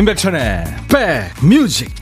임백천의 0.00 0.64
백뮤직. 0.88 1.92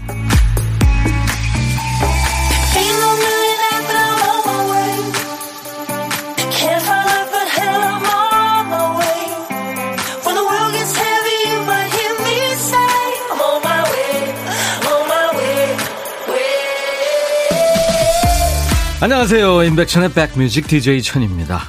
안녕하세요. 19.01 19.65
임백천의 19.65 20.13
백뮤직 20.13 20.69
DJ 20.69 21.03
천입니다. 21.03 21.63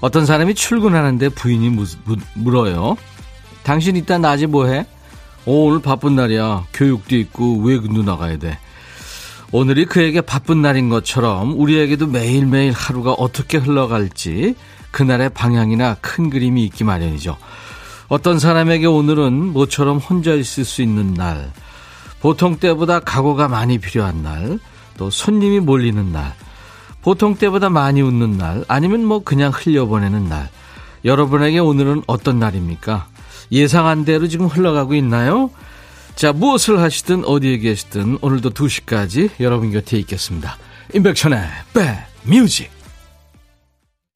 어떤 0.00 0.24
사람이 0.24 0.54
출근하는데 0.54 1.28
부인이 1.28 1.68
무, 1.68 1.84
무, 2.04 2.16
물어요. 2.32 2.96
당신 3.64 3.96
이따 3.96 4.16
낮에 4.16 4.46
뭐해? 4.46 4.86
오, 5.48 5.68
오늘 5.68 5.80
바쁜 5.80 6.14
날이야. 6.14 6.66
교육도 6.74 7.16
있고 7.16 7.56
외근도 7.62 8.02
나가야 8.02 8.36
돼. 8.36 8.58
오늘이 9.50 9.86
그에게 9.86 10.20
바쁜 10.20 10.60
날인 10.60 10.90
것처럼 10.90 11.58
우리에게도 11.58 12.06
매일매일 12.06 12.72
하루가 12.72 13.12
어떻게 13.12 13.56
흘러갈지 13.56 14.54
그날의 14.90 15.30
방향이나 15.30 15.94
큰 16.02 16.28
그림이 16.28 16.62
있기 16.66 16.84
마련이죠. 16.84 17.38
어떤 18.08 18.38
사람에게 18.38 18.84
오늘은 18.84 19.54
모처럼 19.54 19.96
혼자 19.96 20.34
있을 20.34 20.66
수 20.66 20.82
있는 20.82 21.14
날, 21.14 21.50
보통 22.20 22.58
때보다 22.58 23.00
각오가 23.00 23.48
많이 23.48 23.78
필요한 23.78 24.22
날, 24.22 24.58
또 24.98 25.08
손님이 25.08 25.60
몰리는 25.60 26.12
날, 26.12 26.34
보통 27.00 27.36
때보다 27.36 27.70
많이 27.70 28.02
웃는 28.02 28.36
날, 28.36 28.66
아니면 28.68 29.02
뭐 29.02 29.24
그냥 29.24 29.50
흘려보내는 29.54 30.28
날. 30.28 30.50
여러분에게 31.06 31.58
오늘은 31.58 32.02
어떤 32.06 32.38
날입니까? 32.38 33.06
예상한 33.50 34.04
대로 34.04 34.28
지금 34.28 34.46
흘러가고 34.46 34.94
있나요? 34.94 35.50
자, 36.14 36.32
무엇을 36.32 36.80
하시든 36.80 37.24
어디에 37.24 37.58
계시든 37.58 38.18
오늘도 38.20 38.50
2시까지 38.50 39.30
여러분 39.40 39.70
곁에 39.70 39.96
있겠습니다. 39.98 40.56
임백천의 40.94 41.38
백뮤직. 42.24 42.70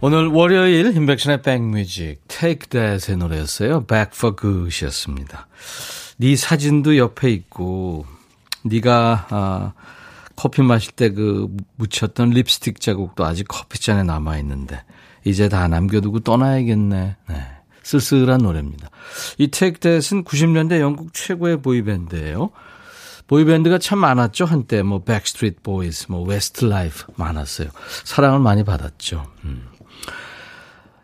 오늘 0.01 0.27
월요일 0.27 0.97
임백천의 0.97 1.43
백뮤직 1.43 2.27
Take 2.27 2.69
That의 2.71 3.17
노래였어요. 3.19 3.85
Back 3.87 4.11
for 4.17 4.35
Good이었습니다. 4.35 5.47
네 6.19 6.35
사진도 6.35 6.97
옆에 6.97 7.31
있고 7.31 8.05
네가 8.65 9.27
아, 9.31 9.73
커피 10.35 10.63
마실 10.63 10.93
때 10.93 11.11
그 11.11 11.49
묻혔던 11.77 12.31
립스틱 12.31 12.81
자국도 12.81 13.25
아직 13.25 13.47
커피잔에 13.47 14.03
남아 14.03 14.39
있는데 14.39 14.83
이제 15.25 15.49
다 15.49 15.69
남겨두고 15.69 16.21
떠나야겠네. 16.21 17.17
네. 17.29 17.47
쓸쓸한 17.83 18.41
노래입니다. 18.43 18.91
이 19.39 19.49
Take 19.49 19.76
That은 19.76 20.25
90년대 20.25 20.81
영국 20.81 21.13
최고의 21.15 21.63
보이밴드예요. 21.63 22.51
보이밴드가 23.27 23.79
참 23.79 23.99
많았죠 23.99 24.45
한때 24.45 24.83
뭐 24.83 25.05
백스트리트 25.05 25.63
보이스, 25.63 26.07
뭐 26.11 26.23
웨스트라이프 26.23 27.13
많았어요. 27.17 27.69
사랑을 28.05 28.41
많이 28.41 28.65
받았죠. 28.65 29.27
음. 29.45 29.69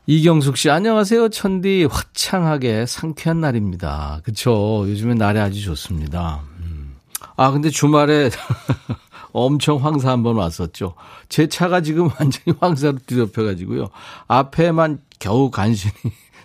이경숙 0.06 0.56
씨 0.56 0.70
안녕하세요 0.70 1.28
천디 1.28 1.86
화창하게 1.90 2.86
상쾌한 2.86 3.40
날입니다. 3.40 4.20
그쵸 4.24 4.84
요즘에 4.88 5.14
날이 5.14 5.38
아주 5.38 5.62
좋습니다. 5.62 6.40
음. 6.60 6.96
아 7.36 7.50
근데 7.50 7.70
주말에 7.70 8.30
엄청 9.32 9.84
황사 9.84 10.10
한번 10.10 10.36
왔었죠. 10.36 10.94
제 11.28 11.46
차가 11.46 11.80
지금 11.82 12.08
완전히 12.18 12.56
황사로 12.58 12.98
뒤덮여가지고요. 13.06 13.90
앞에만 14.26 15.00
겨우 15.18 15.50
간신히 15.50 15.92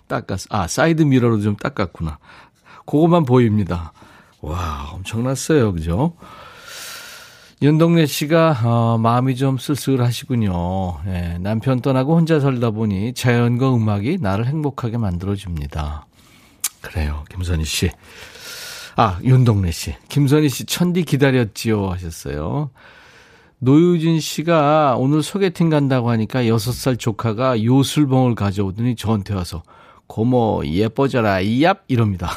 닦았어. 0.07 0.47
아, 0.49 0.67
사이드 0.67 1.03
미러로 1.03 1.41
좀 1.41 1.55
닦았구나. 1.55 2.17
그것만 2.85 3.25
보입니다. 3.25 3.93
와, 4.41 4.89
엄청났어요. 4.93 5.73
그죠? 5.73 6.15
윤동래 7.61 8.05
씨가, 8.05 8.59
어, 8.65 8.97
마음이 8.97 9.37
좀 9.37 9.57
쓸쓸하시군요. 9.57 10.99
예, 11.07 11.37
남편 11.39 11.79
떠나고 11.79 12.15
혼자 12.15 12.41
살다 12.41 12.71
보니 12.71 13.13
자연과 13.13 13.73
음악이 13.73 14.17
나를 14.19 14.47
행복하게 14.47 14.97
만들어줍니다. 14.97 16.05
그래요. 16.81 17.23
김선희 17.29 17.63
씨. 17.63 17.89
아, 18.97 19.17
윤동래 19.23 19.71
씨. 19.71 19.95
김선희 20.09 20.49
씨, 20.49 20.65
천디 20.65 21.03
기다렸지요. 21.03 21.89
하셨어요. 21.89 22.69
노유진 23.59 24.19
씨가 24.19 24.97
오늘 24.97 25.23
소개팅 25.23 25.69
간다고 25.69 26.09
하니까 26.09 26.43
6살 26.43 26.99
조카가 26.99 27.63
요술봉을 27.63 28.35
가져오더니 28.35 28.97
저한테 28.97 29.33
와서 29.33 29.63
고모 30.13 30.61
예뻐져라 30.63 31.37
이얍 31.41 31.79
이럽니다. 31.87 32.29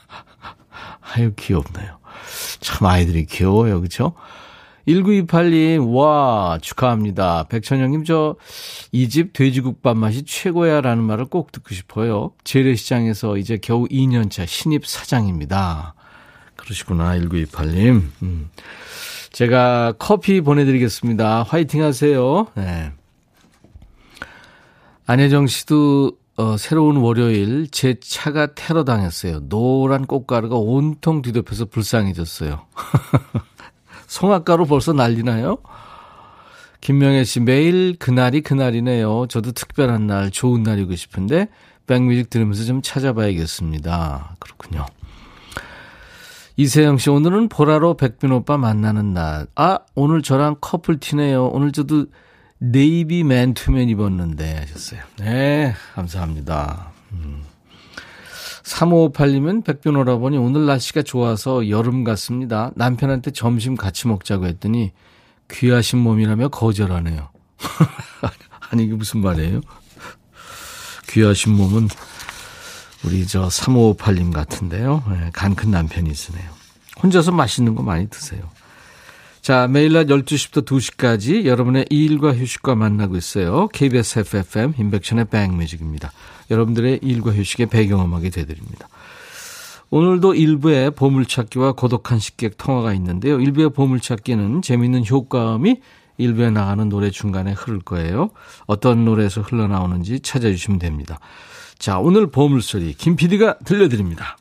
아유 1.14 1.34
귀엽네요. 1.36 1.98
참 2.60 2.86
아이들이 2.86 3.26
귀여워요. 3.26 3.80
그렇죠? 3.80 4.14
1928님, 4.88 5.94
와, 5.94 6.58
축하합니다. 6.62 7.44
백천영님, 7.50 8.04
저, 8.04 8.36
이 8.92 9.08
집 9.10 9.34
돼지국밥 9.34 9.98
맛이 9.98 10.22
최고야 10.24 10.80
라는 10.80 11.04
말을 11.04 11.26
꼭 11.26 11.52
듣고 11.52 11.74
싶어요. 11.74 12.32
재래시장에서 12.44 13.36
이제 13.36 13.58
겨우 13.60 13.86
2년차 13.88 14.46
신입 14.46 14.86
사장입니다. 14.86 15.94
그러시구나, 16.56 17.14
1928님. 17.18 18.02
음. 18.22 18.50
제가 19.32 19.92
커피 19.98 20.40
보내드리겠습니다. 20.40 21.42
화이팅 21.42 21.82
하세요. 21.82 22.46
네. 22.54 22.90
안혜정 25.06 25.46
씨도 25.46 26.23
어, 26.36 26.56
새로운 26.56 26.96
월요일 26.96 27.68
제 27.70 27.94
차가 28.00 28.54
테러 28.54 28.84
당했어요. 28.84 29.48
노란 29.48 30.04
꽃가루가 30.04 30.56
온통 30.56 31.22
뒤덮여서 31.22 31.66
불쌍해졌어요. 31.66 32.66
송악가루 34.08 34.66
벌써 34.66 34.92
난리나요? 34.92 35.58
김명혜 36.80 37.24
씨 37.24 37.40
매일 37.40 37.96
그날이 37.98 38.40
그날이네요. 38.40 39.26
저도 39.28 39.52
특별한 39.52 40.06
날, 40.06 40.30
좋은 40.30 40.62
날이고 40.64 40.96
싶은데 40.96 41.48
백뮤직 41.86 42.30
들으면서 42.30 42.64
좀 42.64 42.82
찾아봐야겠습니다. 42.82 44.36
그렇군요. 44.40 44.86
이세영 46.56 46.98
씨 46.98 47.10
오늘은 47.10 47.48
보라로 47.48 47.96
백빈 47.96 48.32
오빠 48.32 48.58
만나는 48.58 49.14
날. 49.14 49.46
아 49.54 49.78
오늘 49.94 50.22
저랑 50.22 50.56
커플 50.60 50.98
티네요. 50.98 51.46
오늘 51.46 51.72
저도 51.72 52.06
네이비 52.72 53.24
맨투맨 53.24 53.88
입었는데 53.90 54.56
하셨어요. 54.56 55.00
네, 55.18 55.74
감사합니다. 55.94 56.92
음. 57.12 57.42
3558님은 58.62 59.64
백변 59.64 59.96
오라버니 59.96 60.38
오늘 60.38 60.64
날씨가 60.64 61.02
좋아서 61.02 61.68
여름 61.68 62.02
같습니다. 62.04 62.72
남편한테 62.76 63.30
점심 63.30 63.76
같이 63.76 64.08
먹자고 64.08 64.46
했더니 64.46 64.92
귀하신 65.50 65.98
몸이라며 65.98 66.48
거절하네요. 66.48 67.28
아니 68.70 68.84
이게 68.84 68.94
무슨 68.94 69.20
말이에요? 69.20 69.60
귀하신 71.10 71.52
몸은 71.52 71.88
우리 73.04 73.26
저 73.26 73.48
3558님 73.48 74.32
같은데요. 74.32 75.02
네, 75.10 75.30
간큰 75.34 75.70
남편이 75.70 76.10
있으네요. 76.10 76.50
혼자서 77.02 77.32
맛있는 77.32 77.74
거 77.74 77.82
많이 77.82 78.08
드세요. 78.08 78.53
자, 79.44 79.68
매일 79.68 79.92
낮 79.92 80.06
12시부터 80.06 80.64
2시까지 80.64 81.44
여러분의 81.44 81.84
일과 81.90 82.34
휴식과 82.34 82.76
만나고 82.76 83.14
있어요. 83.18 83.68
KBS 83.68 84.20
FFM 84.20 84.72
인백션의 84.78 85.26
백뮤직입니다. 85.26 86.12
여러분들의 86.50 87.00
일과 87.02 87.30
휴식의 87.30 87.66
배경음악이 87.66 88.30
되드립니다. 88.30 88.88
오늘도 89.90 90.32
일부의 90.32 90.92
보물찾기와 90.92 91.72
고독한 91.72 92.18
식객 92.20 92.56
통화가 92.56 92.94
있는데요. 92.94 93.38
일부의 93.38 93.68
보물찾기는 93.74 94.62
재미있는 94.62 95.06
효과음이 95.06 95.78
일부에 96.16 96.48
나가는 96.48 96.88
노래 96.88 97.10
중간에 97.10 97.52
흐를 97.52 97.80
거예요. 97.80 98.30
어떤 98.64 99.04
노래에서 99.04 99.42
흘러나오는지 99.42 100.20
찾아주시면 100.20 100.78
됩니다. 100.78 101.20
자, 101.78 101.98
오늘 101.98 102.28
보물소리 102.28 102.94
김 102.94 103.14
PD가 103.14 103.58
들려드립니다. 103.58 104.38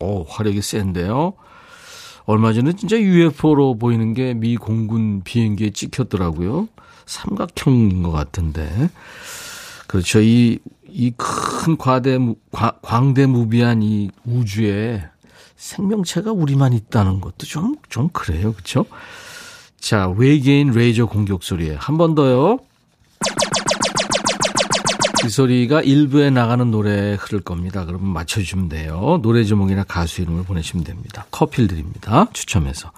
오, 0.00 0.24
화력이 0.24 0.60
센데요. 0.60 1.32
얼마 2.28 2.52
전에 2.52 2.74
진짜 2.74 3.00
UFO로 3.00 3.78
보이는 3.78 4.12
게 4.12 4.34
미 4.34 4.56
공군 4.58 5.22
비행기에 5.24 5.70
찍혔더라고요. 5.70 6.68
삼각형인 7.06 8.02
것 8.02 8.10
같은데. 8.10 8.90
그렇죠. 9.86 10.20
이, 10.20 10.58
이 10.90 11.12
큰 11.16 11.78
과대, 11.78 12.18
과, 12.52 12.72
광대무비한 12.82 13.82
이 13.82 14.10
우주에 14.26 15.04
생명체가 15.56 16.30
우리만 16.32 16.74
있다는 16.74 17.22
것도 17.22 17.46
좀, 17.46 17.76
좀 17.88 18.10
그래요. 18.10 18.52
그렇죠? 18.52 18.84
자, 19.80 20.08
외계인 20.10 20.72
레이저 20.72 21.06
공격 21.06 21.42
소리에 21.42 21.76
한 21.76 21.96
번 21.96 22.14
더요. 22.14 22.58
이 25.24 25.28
소리가 25.28 25.82
일부에 25.82 26.30
나가는 26.30 26.70
노래 26.70 27.14
흐를 27.18 27.40
겁니다. 27.40 27.84
그러면 27.84 28.08
맞춰주시면 28.12 28.68
돼요. 28.68 29.18
노래 29.22 29.44
제목이나 29.44 29.84
가수 29.84 30.22
이름을 30.22 30.44
보내시면 30.44 30.84
됩니다. 30.84 31.26
커피를 31.30 31.68
드립니다. 31.68 32.26
추첨해서. 32.32 32.92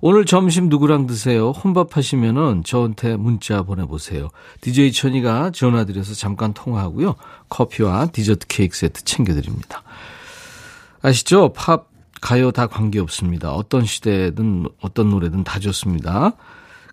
오늘 0.00 0.26
점심 0.26 0.68
누구랑 0.68 1.06
드세요? 1.06 1.50
혼밥 1.50 1.96
하시면은 1.96 2.64
저한테 2.64 3.16
문자 3.16 3.62
보내보세요. 3.62 4.30
DJ 4.60 4.92
천이가 4.92 5.50
전화드려서 5.52 6.14
잠깐 6.14 6.52
통화하고요. 6.52 7.14
커피와 7.48 8.06
디저트 8.06 8.48
케이크 8.48 8.76
세트 8.76 9.04
챙겨드립니다. 9.04 9.84
아시죠? 11.02 11.52
팝, 11.52 11.86
가요 12.20 12.50
다 12.50 12.66
관계없습니다. 12.66 13.52
어떤 13.52 13.84
시대든 13.84 14.66
어떤 14.80 15.10
노래든 15.10 15.44
다 15.44 15.60
좋습니다. 15.60 16.32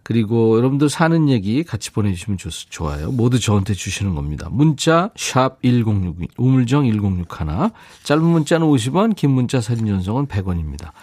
그리고 0.09 0.57
여러분들 0.57 0.89
사는 0.89 1.29
얘기 1.29 1.63
같이 1.63 1.91
보내주시면 1.91 2.39
좋, 2.39 2.49
좋아요. 2.49 3.11
모두 3.11 3.39
저한테 3.39 3.75
주시는 3.75 4.15
겁니다. 4.15 4.47
문자 4.49 5.11
샵 5.15 5.61
1061, 5.61 6.29
우물정 6.35 6.85
1061, 6.85 7.27
짧은 8.01 8.23
문자는 8.25 8.65
50원, 8.65 9.15
긴 9.15 9.29
문자 9.29 9.61
사진 9.61 9.85
전송은 9.85 10.25
100원입니다. 10.25 10.93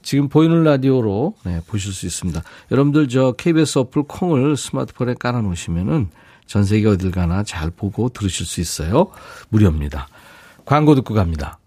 지금 0.00 0.30
보이는 0.30 0.64
라디오로 0.64 1.34
네, 1.44 1.60
보실 1.66 1.92
수 1.92 2.06
있습니다. 2.06 2.42
여러분들 2.70 3.08
저 3.08 3.32
KBS 3.32 3.80
어플 3.80 4.04
콩을 4.04 4.56
스마트폰에 4.56 5.16
깔아놓으시면은 5.20 6.08
전 6.46 6.64
세계 6.64 6.88
어딜 6.88 7.10
가나 7.10 7.42
잘 7.42 7.70
보고 7.70 8.08
들으실 8.08 8.46
수 8.46 8.62
있어요. 8.62 9.08
무료입니다. 9.50 10.08
광고 10.64 10.94
듣고 10.94 11.12
갑니다. 11.12 11.58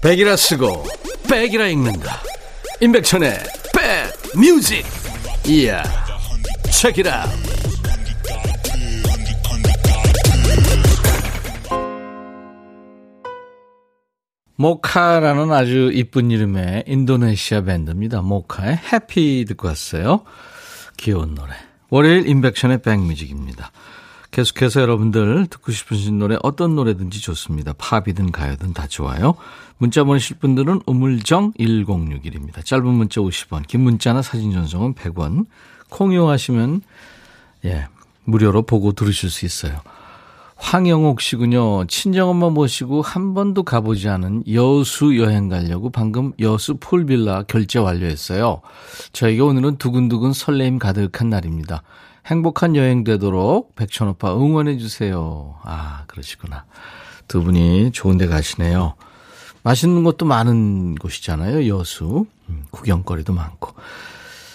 백이라 0.00 0.36
쓰고 0.36 0.84
백이라 1.28 1.68
읽는다. 1.68 2.20
임백천의 2.80 3.38
백 3.74 4.38
뮤직. 4.38 4.84
이야. 5.46 5.82
책이라. 6.70 7.26
모카라는 14.56 15.50
아주 15.52 15.90
이쁜 15.92 16.30
이름의 16.30 16.84
인도네시아 16.86 17.62
밴드입니다. 17.62 18.22
모카의 18.22 18.78
해피 18.92 19.44
듣고 19.48 19.68
왔어요. 19.68 20.24
귀여운 20.96 21.34
노래. 21.34 21.52
월요일 21.90 22.28
인백션의 22.28 22.82
백뮤직입니다. 22.82 23.72
계속해서 24.32 24.80
여러분들 24.80 25.46
듣고 25.48 25.72
싶으신 25.72 26.18
노래 26.18 26.38
어떤 26.42 26.74
노래든지 26.74 27.20
좋습니다. 27.20 27.74
팝이든 27.74 28.32
가요든 28.32 28.72
다 28.72 28.86
좋아요. 28.86 29.34
문자 29.76 30.04
보내실 30.04 30.38
분들은 30.38 30.80
우물정 30.86 31.52
1061입니다. 31.52 32.64
짧은 32.64 32.86
문자 32.86 33.20
50원, 33.20 33.66
긴 33.66 33.82
문자나 33.82 34.22
사진 34.22 34.50
전송은 34.52 34.94
100원. 34.94 35.44
콩 35.90 36.12
이용하시면 36.12 36.80
예, 37.66 37.86
무료로 38.24 38.62
보고 38.62 38.92
들으실 38.92 39.28
수 39.28 39.44
있어요. 39.44 39.80
황영옥 40.56 41.20
씨군요. 41.20 41.84
친정엄마 41.86 42.48
모시고 42.48 43.02
한 43.02 43.34
번도 43.34 43.64
가보지 43.64 44.08
않은 44.08 44.44
여수 44.54 45.18
여행 45.18 45.48
가려고 45.48 45.90
방금 45.90 46.32
여수 46.40 46.76
폴빌라 46.80 47.42
결제 47.48 47.80
완료했어요. 47.80 48.62
저에게 49.12 49.42
오늘은 49.42 49.76
두근두근 49.76 50.32
설레임 50.32 50.78
가득한 50.78 51.28
날입니다. 51.28 51.82
행복한 52.26 52.76
여행 52.76 53.04
되도록 53.04 53.74
백천오빠 53.74 54.36
응원해 54.36 54.78
주세요. 54.78 55.56
아, 55.62 56.04
그러시구나. 56.06 56.64
두 57.26 57.42
분이 57.42 57.92
좋은 57.92 58.16
데 58.16 58.26
가시네요. 58.26 58.94
맛있는 59.62 60.04
것도 60.04 60.26
많은 60.26 60.96
곳이잖아요, 60.96 61.68
여수. 61.68 62.26
음, 62.48 62.64
구경거리도 62.70 63.32
많고. 63.32 63.74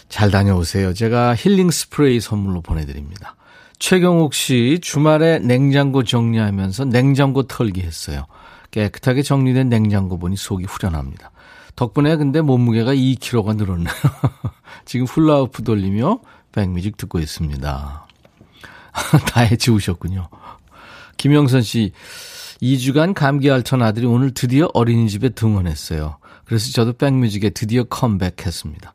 잘 0.10 0.32
다녀오세요. 0.32 0.94
제가 0.94 1.36
힐링 1.36 1.70
스프레이 1.72 2.20
선물로 2.20 2.62
보내드립니다. 2.62 3.36
최경옥 3.80 4.34
씨, 4.34 4.80
주말에 4.82 5.40
냉장고 5.40 6.04
정리하면서 6.04 6.86
냉장고 6.86 7.44
털기 7.44 7.82
했어요. 7.82 8.26
깨끗하게 8.72 9.22
정리된 9.22 9.70
냉장고 9.70 10.18
보니 10.18 10.36
속이 10.36 10.66
후련합니다. 10.66 11.32
덕분에 11.76 12.16
근데 12.16 12.42
몸무게가 12.42 12.94
2kg가 12.94 13.56
늘었네요. 13.56 13.94
지금 14.86 15.06
훌라후프 15.06 15.64
돌리며 15.64 16.20
백뮤직 16.58 16.98
듣고 16.98 17.20
있습니다. 17.20 18.08
다 19.30 19.42
해치우셨군요. 19.42 20.28
김영선 21.18 21.62
씨, 21.62 21.92
2주간 22.64 23.14
감기 23.14 23.52
앓던 23.52 23.84
아들이 23.84 24.08
오늘 24.08 24.34
드디어 24.34 24.68
어린이집에 24.74 25.30
등원했어요. 25.30 26.18
그래서 26.46 26.72
저도 26.72 26.94
백뮤직에 26.94 27.52
드디어 27.52 27.84
컴백했습니다. 27.84 28.92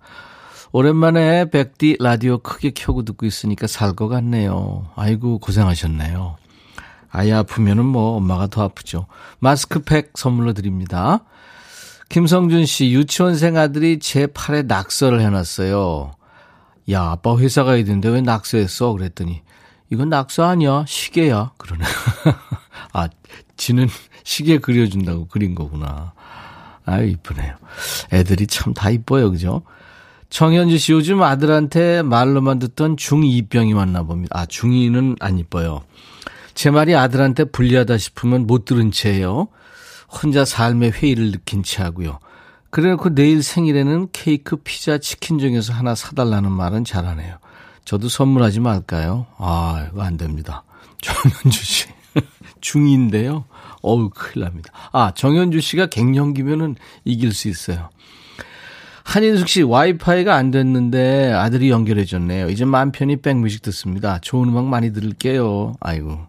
오랜만에 0.72 1.50
백디 1.50 1.98
라디오 2.00 2.38
크게 2.38 2.72
켜고 2.74 3.04
듣고 3.04 3.26
있으니까 3.26 3.68
살 3.68 3.94
것 3.94 4.08
같네요. 4.08 4.90
아이고, 4.96 5.38
고생하셨네요. 5.38 6.36
아이 7.10 7.30
아프면은 7.30 7.84
뭐 7.84 8.16
엄마가 8.16 8.48
더 8.48 8.64
아프죠. 8.64 9.06
마스크팩 9.38 10.12
선물로 10.16 10.52
드립니다. 10.54 11.24
김성준 12.08 12.66
씨, 12.66 12.90
유치원생 12.92 13.56
아들이 13.56 14.00
제 14.00 14.26
팔에 14.26 14.62
낙서를 14.62 15.20
해놨어요. 15.20 16.12
야, 16.90 17.02
아빠 17.10 17.36
회사 17.38 17.64
가야 17.64 17.84
되는데 17.84 18.08
왜 18.08 18.20
낙서했어? 18.20 18.92
그랬더니, 18.92 19.42
이건 19.90 20.08
낙서 20.08 20.44
아니야. 20.44 20.84
시계야. 20.86 21.52
그러네. 21.58 21.84
아, 22.92 23.08
지는 23.56 23.88
시계 24.24 24.58
그려준다고 24.58 25.26
그린 25.28 25.54
거구나. 25.54 26.12
아유, 26.84 27.08
이쁘네요. 27.08 27.54
애들이 28.12 28.46
참 28.46 28.74
다 28.74 28.90
이뻐요. 28.90 29.30
그죠? 29.30 29.62
정현주 30.30 30.78
씨, 30.78 30.92
요즘 30.92 31.22
아들한테 31.22 32.02
말로만 32.02 32.58
듣던 32.58 32.96
중2병이 32.96 33.76
왔나 33.76 34.02
봅니다. 34.02 34.40
아, 34.40 34.46
중2는 34.46 35.16
안 35.20 35.38
이뻐요. 35.38 35.82
제 36.54 36.70
말이 36.70 36.94
아들한테 36.96 37.44
불리하다 37.44 37.98
싶으면 37.98 38.46
못 38.46 38.64
들은 38.64 38.90
채예요. 38.90 39.48
혼자 40.10 40.44
삶의 40.44 40.92
회의를 40.92 41.32
느낀 41.32 41.62
채 41.62 41.82
하고요. 41.82 42.18
그래놓고 42.72 43.14
내일 43.14 43.42
생일에는 43.42 44.08
케이크, 44.12 44.56
피자, 44.56 44.96
치킨 44.96 45.38
중에서 45.38 45.74
하나 45.74 45.94
사달라는 45.94 46.50
말은 46.50 46.84
잘하네요. 46.84 47.36
저도 47.84 48.08
선물하지 48.08 48.60
말까요? 48.60 49.26
아, 49.36 49.88
이거 49.92 50.02
안 50.02 50.16
됩니다. 50.16 50.64
정현주 51.02 51.64
씨. 51.64 51.86
중인데요. 52.62 53.44
어우, 53.82 54.08
큰일 54.08 54.44
납니다. 54.44 54.72
아, 54.90 55.12
정현주 55.14 55.60
씨가 55.60 55.86
갱년기면은 55.86 56.76
이길 57.04 57.34
수 57.34 57.48
있어요. 57.48 57.90
한인숙 59.04 59.48
씨, 59.48 59.62
와이파이가 59.62 60.34
안 60.34 60.50
됐는데 60.50 61.30
아들이 61.30 61.68
연결해줬네요. 61.68 62.48
이제 62.48 62.64
맘 62.64 62.90
편히 62.90 63.16
백뮤직 63.16 63.60
듣습니다. 63.60 64.18
좋은 64.20 64.48
음악 64.48 64.64
많이 64.64 64.94
들을게요. 64.94 65.74
아이고, 65.80 66.20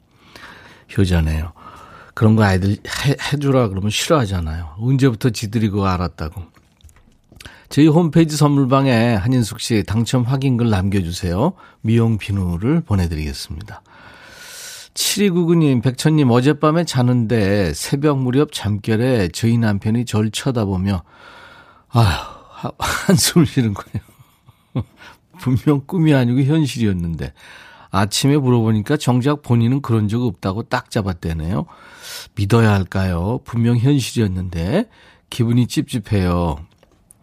효자네요. 0.98 1.54
그런 2.14 2.36
거 2.36 2.44
아이들 2.44 2.72
해, 2.72 3.16
해주라 3.32 3.70
그러면 3.70 3.90
싫어하잖아요. 3.90 4.76
언제부터 4.78 5.30
지들이 5.30 5.70
그거 5.70 5.88
알았다고. 5.88 6.44
저희 7.70 7.88
홈페이지 7.88 8.38
선물방에 8.38 9.16
한인숙 9.16 9.60
씨 9.60 9.84
당첨 9.84 10.22
확인글 10.24 10.70
남겨주세요. 10.70 11.54
미용 11.82 12.20
비누를 12.20 12.82
보내드리겠습니다. 12.82 13.82
7299님, 14.94 15.82
백천님, 15.82 16.30
어젯밤에 16.30 16.84
자는데 16.84 17.74
새벽 17.74 18.20
무렵 18.20 18.52
잠결에 18.52 19.30
저희 19.30 19.58
남편이 19.58 20.06
절 20.06 20.30
쳐다보며, 20.30 21.04
아휴, 21.90 22.72
한숨을 22.78 23.48
쉬는 23.48 23.74
거예요. 23.74 24.86
분명 25.42 25.82
꿈이 25.88 26.14
아니고 26.14 26.42
현실이었는데, 26.42 27.34
아침에 27.90 28.38
물어보니까 28.38 28.98
정작 28.98 29.42
본인은 29.42 29.82
그런 29.82 30.08
적 30.08 30.22
없다고 30.24 30.64
딱 30.64 30.92
잡았대네요. 30.92 31.66
믿어야 32.36 32.72
할까요? 32.74 33.40
분명 33.46 33.78
현실이었는데 33.78 34.90
기분이 35.30 35.68
찝찝해요. 35.68 36.58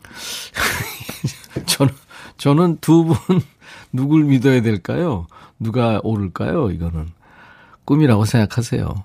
저는 1.66 1.94
저는 2.36 2.78
두 2.80 3.04
분 3.04 3.16
누굴 3.92 4.24
믿어야 4.24 4.62
될까요? 4.62 5.26
누가 5.58 6.00
오를까요? 6.02 6.70
이거는 6.70 7.10
꿈이라고 7.84 8.24
생각하세요. 8.24 9.04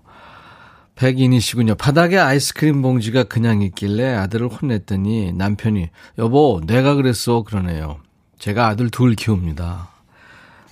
백인이시군요. 0.96 1.76
바닥에 1.76 2.18
아이스크림 2.18 2.82
봉지가 2.82 3.24
그냥 3.26 3.62
있길래 3.62 4.14
아들을 4.14 4.48
혼냈더니 4.48 5.34
남편이 5.34 5.90
여보 6.20 6.62
내가 6.66 6.96
그랬어 6.96 7.44
그러네요. 7.44 8.00
제가 8.40 8.68
아들 8.68 8.90
둘 8.90 9.16
키웁니다. 9.16 9.90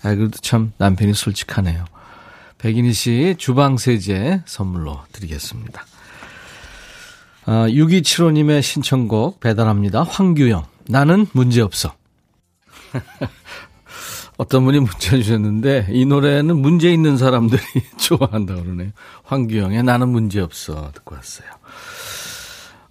아 0.03 0.15
그래도 0.15 0.38
참 0.39 0.72
남편이 0.77 1.13
솔직하네요. 1.13 1.86
백인희 2.63 2.93
씨 2.93 3.36
주방 3.38 3.75
세제 3.75 4.41
선물로 4.46 5.01
드리겠습니다. 5.12 5.86
아, 7.46 7.67
6275님의 7.67 8.62
신청곡 8.62 9.41
배달합니다. 9.41 10.03
황규영. 10.03 10.65
나는 10.88 11.25
문제없어. 11.34 11.93
어떤 14.38 14.63
분이 14.63 14.79
문자 14.79 15.10
주셨는데 15.17 15.88
이 15.91 16.05
노래는 16.05 16.58
문제 16.58 16.91
있는 16.93 17.17
사람들이 17.17 17.62
좋아한다 18.00 18.55
그러네요. 18.55 18.91
황규영의 19.25 19.84
나는 19.84 20.08
문제없어 20.08 20.93
듣고 20.93 21.15
왔어요. 21.15 21.50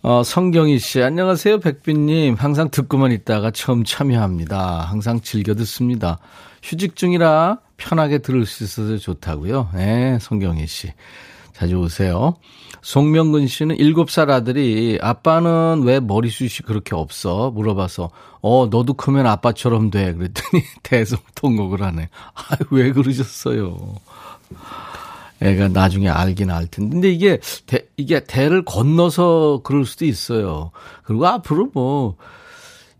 어, 0.04 0.24
성경희 0.24 0.80
씨, 0.80 1.00
안녕하세요, 1.00 1.60
백빈님. 1.60 2.34
항상 2.34 2.70
듣고만 2.70 3.12
있다가 3.12 3.52
처음 3.52 3.84
참여합니다. 3.84 4.80
항상 4.80 5.20
즐겨 5.20 5.54
듣습니다. 5.54 6.18
휴직 6.60 6.96
중이라 6.96 7.60
편하게 7.76 8.18
들을 8.18 8.44
수 8.44 8.64
있어서 8.64 8.96
좋다고요. 8.96 9.68
네, 9.74 10.18
성경희 10.20 10.66
씨. 10.66 10.92
자주 11.52 11.76
오세요. 11.76 12.34
송명근 12.80 13.46
씨는 13.46 13.76
7살 13.76 14.28
아들이 14.30 14.98
아빠는 15.00 15.82
왜 15.84 16.00
머리숱이 16.00 16.66
그렇게 16.66 16.96
없어? 16.96 17.52
물어봐서 17.52 18.10
어, 18.40 18.66
너도 18.68 18.94
크면 18.94 19.28
아빠처럼 19.28 19.90
돼. 19.90 20.14
그랬더니 20.14 20.64
대성통곡을 20.82 21.80
하네. 21.80 22.08
아, 22.34 22.56
왜 22.72 22.90
그러셨어요? 22.90 23.76
애가 25.42 25.68
나중에 25.68 26.08
알긴 26.08 26.50
알 26.50 26.66
텐데. 26.66 26.90
근데 26.90 27.10
이게, 27.10 27.38
대, 27.66 27.86
이게 27.96 28.24
대를 28.24 28.64
건너서 28.64 29.60
그럴 29.64 29.84
수도 29.84 30.04
있어요. 30.04 30.70
그리고 31.04 31.26
앞으로 31.26 31.70
뭐, 31.74 32.16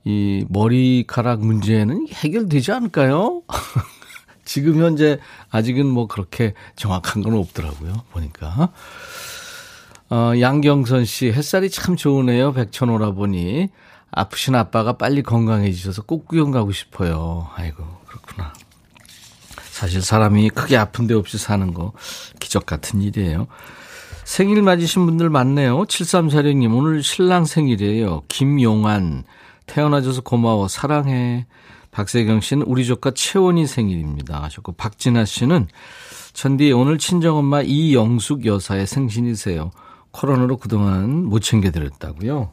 이 0.04 0.44
머리카락 0.48 1.40
문제는 1.40 2.08
해결되지 2.12 2.72
않을까요? 2.72 3.42
지금 4.44 4.82
현재 4.82 5.18
아직은 5.50 5.86
뭐 5.86 6.08
그렇게 6.08 6.54
정확한 6.74 7.22
건 7.22 7.34
없더라고요. 7.34 7.92
보니까. 8.10 8.70
어, 10.10 10.32
양경선 10.38 11.04
씨, 11.04 11.32
햇살이 11.32 11.70
참 11.70 11.96
좋으네요. 11.96 12.52
백천오라 12.52 13.12
보니. 13.12 13.68
아프신 14.10 14.54
아빠가 14.54 14.98
빨리 14.98 15.22
건강해지셔서 15.22 16.02
꼭 16.02 16.26
구경 16.28 16.50
가고 16.50 16.70
싶어요. 16.70 17.48
아이고. 17.54 18.01
사실 19.82 20.00
사람이 20.00 20.50
크게 20.50 20.76
아픈 20.76 21.08
데 21.08 21.14
없이 21.14 21.38
사는 21.38 21.74
거 21.74 21.92
기적 22.38 22.66
같은 22.66 23.02
일이에요. 23.02 23.48
생일 24.22 24.62
맞으신 24.62 25.04
분들 25.06 25.28
많네요. 25.28 25.86
7346님, 25.86 26.72
오늘 26.72 27.02
신랑 27.02 27.44
생일이에요. 27.44 28.22
김용환, 28.28 29.24
태어나줘서 29.66 30.20
고마워, 30.20 30.68
사랑해. 30.68 31.46
박세경 31.90 32.42
씨는 32.42 32.64
우리 32.68 32.86
조카 32.86 33.10
채원이 33.10 33.66
생일입니다. 33.66 34.40
하셨고, 34.44 34.74
박진아 34.74 35.24
씨는 35.24 35.66
천디 36.32 36.70
오늘 36.70 36.96
친정엄마 36.96 37.62
이영숙 37.62 38.46
여사의 38.46 38.86
생신이세요. 38.86 39.72
코로나로 40.12 40.58
그동안 40.58 41.24
못 41.24 41.40
챙겨드렸다고요. 41.40 42.52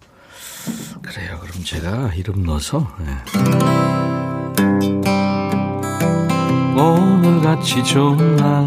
그래요. 1.03 1.39
그럼 1.41 1.63
제가 1.63 2.15
이름 2.15 2.43
넣어서. 2.43 2.91
네. 2.97 3.05
오늘같이 6.79 7.83
좋은 7.83 8.37
날. 8.37 8.65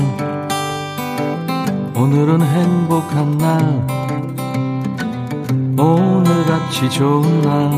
오늘은 1.95 2.42
행복한 2.42 3.38
날. 3.38 3.87
오늘같이 5.78 6.90
좋은 6.90 7.40
날. 7.40 7.73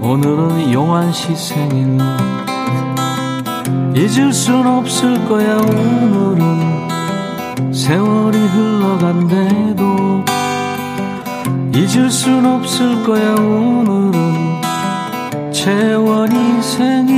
오늘은 0.00 0.72
용한 0.72 1.12
시 1.12 1.34
생일 1.34 1.98
잊을 3.96 4.32
순 4.32 4.64
없을 4.64 5.26
거야 5.28 5.56
오늘은. 5.56 6.86
세월이 7.74 8.38
흘러간대도 8.38 10.24
잊을 11.74 12.08
순 12.08 12.46
없을 12.46 13.02
거야 13.02 13.34
오늘은. 13.34 14.12
채원이 15.50 16.62
생일 16.62 17.15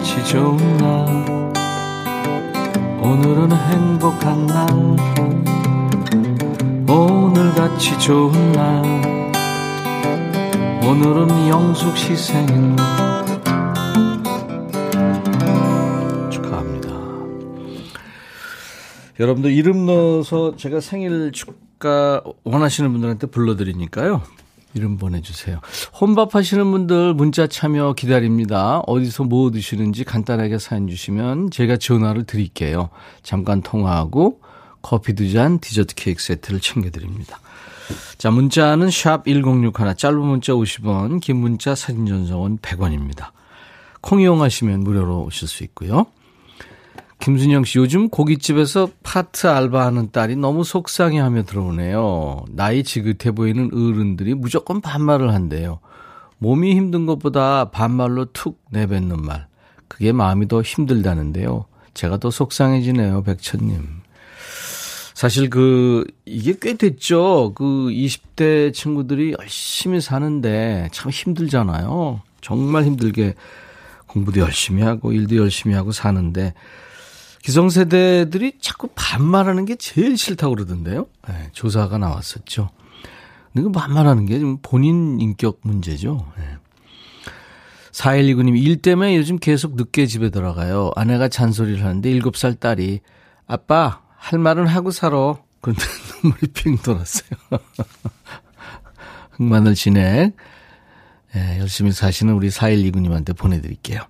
오늘같이 0.00 0.24
좋은 0.24 0.56
날. 0.78 1.52
오늘은 3.02 3.52
행복한 3.52 4.46
날. 4.46 4.66
오늘같이 6.88 7.98
좋은 7.98 8.52
날. 8.52 8.82
오늘은 10.82 11.48
영숙 11.48 11.94
씨 11.98 12.16
생일. 12.16 12.76
축하합니다. 16.30 16.88
여러분들 19.20 19.52
이름 19.52 19.84
넣어서 19.84 20.56
제가 20.56 20.80
생일 20.80 21.30
축가 21.32 22.22
원하시는 22.44 22.90
분들한테 22.90 23.26
불러드리니까요 23.26 24.22
이름 24.74 24.96
보내주세요. 24.96 25.60
혼밥 26.00 26.34
하시는 26.34 26.70
분들 26.70 27.14
문자 27.14 27.46
참여 27.46 27.94
기다립니다. 27.94 28.80
어디서 28.86 29.24
뭐 29.24 29.50
드시는지 29.50 30.04
간단하게 30.04 30.58
사연 30.58 30.88
주시면 30.88 31.50
제가 31.50 31.76
전화를 31.76 32.24
드릴게요. 32.24 32.90
잠깐 33.22 33.62
통화하고 33.62 34.40
커피 34.82 35.14
두 35.14 35.30
잔, 35.32 35.58
디저트 35.58 35.94
케이크 35.94 36.22
세트를 36.22 36.60
챙겨드립니다. 36.60 37.40
자, 38.18 38.30
문자는 38.30 38.90
샵 38.90 39.24
1061, 39.26 39.96
짧은 39.96 40.18
문자 40.18 40.52
50원, 40.52 41.20
긴 41.20 41.36
문자 41.36 41.74
사진 41.74 42.06
전송은 42.06 42.58
100원입니다. 42.58 43.30
콩 44.00 44.20
이용하시면 44.20 44.80
무료로 44.80 45.24
오실 45.24 45.48
수 45.48 45.64
있고요. 45.64 46.06
김순영 47.20 47.64
씨, 47.64 47.78
요즘 47.78 48.08
고깃집에서 48.08 48.88
파트 49.02 49.46
알바하는 49.46 50.10
딸이 50.10 50.36
너무 50.36 50.64
속상해 50.64 51.18
하며 51.20 51.42
들어오네요. 51.42 52.46
나이 52.48 52.82
지긋해 52.82 53.32
보이는 53.34 53.70
어른들이 53.72 54.32
무조건 54.34 54.80
반말을 54.80 55.34
한대요. 55.34 55.80
몸이 56.38 56.74
힘든 56.74 57.04
것보다 57.04 57.66
반말로 57.66 58.24
툭 58.32 58.62
내뱉는 58.70 59.20
말. 59.20 59.46
그게 59.86 60.12
마음이 60.12 60.48
더 60.48 60.62
힘들다는데요. 60.62 61.66
제가 61.92 62.16
더 62.16 62.30
속상해지네요, 62.30 63.22
백천님. 63.22 63.86
사실 65.12 65.50
그, 65.50 66.06
이게 66.24 66.54
꽤 66.58 66.78
됐죠. 66.78 67.52
그 67.54 67.88
20대 67.90 68.72
친구들이 68.72 69.34
열심히 69.38 70.00
사는데 70.00 70.88
참 70.92 71.10
힘들잖아요. 71.10 72.22
정말 72.40 72.84
힘들게 72.84 73.34
공부도 74.06 74.40
열심히 74.40 74.82
하고 74.82 75.12
일도 75.12 75.36
열심히 75.36 75.76
하고 75.76 75.92
사는데 75.92 76.54
기성세대들이 77.42 78.58
자꾸 78.60 78.88
반말하는 78.94 79.64
게 79.64 79.76
제일 79.76 80.16
싫다고 80.16 80.54
그러던데요. 80.54 81.06
네, 81.28 81.48
조사가 81.52 81.98
나왔었죠. 81.98 82.70
근데 83.52 83.64
그 83.64 83.72
반말하는 83.72 84.26
게 84.26 84.40
본인 84.62 85.20
인격 85.20 85.60
문제죠. 85.62 86.26
네. 86.36 86.44
4129님, 87.92 88.56
일 88.62 88.80
때문에 88.80 89.16
요즘 89.16 89.38
계속 89.38 89.74
늦게 89.74 90.06
집에 90.06 90.30
들어가요. 90.30 90.92
아내가 90.94 91.28
잔소리를 91.28 91.84
하는데 91.84 92.10
7살 92.10 92.60
딸이, 92.60 93.00
아빠, 93.46 94.02
할 94.16 94.38
말은 94.38 94.66
하고 94.66 94.90
살아. 94.90 95.36
그런데 95.60 95.82
눈물이 96.22 96.46
핑 96.48 96.76
돌았어요. 96.78 97.30
흑마늘 99.32 99.74
진액. 99.74 100.36
네, 101.34 101.58
열심히 101.58 101.92
사시는 101.92 102.34
우리 102.34 102.48
4129님한테 102.48 103.36
보내드릴게요. 103.36 104.02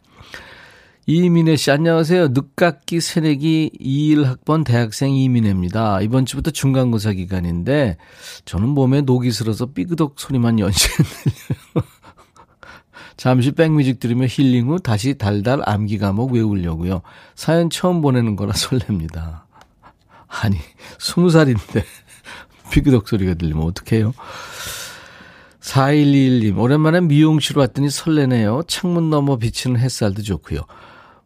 이민혜 1.12 1.56
씨, 1.56 1.72
안녕하세요. 1.72 2.28
늦깎이 2.28 3.00
새내기 3.00 3.72
21학번 3.80 4.64
대학생 4.64 5.12
이민혜입니다. 5.12 6.02
이번 6.02 6.24
주부터 6.24 6.52
중간고사 6.52 7.14
기간인데, 7.14 7.96
저는 8.44 8.68
몸에 8.68 9.00
녹이 9.00 9.32
슬어서 9.32 9.66
삐그덕 9.66 10.20
소리만 10.20 10.60
연시에 10.60 10.88
들려요. 10.94 11.86
잠시 13.16 13.50
백뮤직 13.50 13.98
들으며 13.98 14.26
힐링 14.28 14.68
후 14.68 14.78
다시 14.78 15.14
달달 15.14 15.62
암기 15.68 15.98
과목 15.98 16.30
외우려고요. 16.32 17.02
사연 17.34 17.70
처음 17.70 18.02
보내는 18.02 18.36
거라 18.36 18.52
설렙니다. 18.52 19.42
아니, 20.28 20.58
스무 21.00 21.28
살인데 21.30 21.84
삐그덕 22.70 23.08
소리가 23.08 23.34
들리면 23.34 23.64
어떡해요? 23.64 24.14
4121님, 25.58 26.56
오랜만에 26.56 27.00
미용실 27.00 27.58
왔더니 27.58 27.90
설레네요. 27.90 28.62
창문 28.68 29.10
너머 29.10 29.38
비치는 29.38 29.80
햇살도 29.80 30.22
좋고요. 30.22 30.60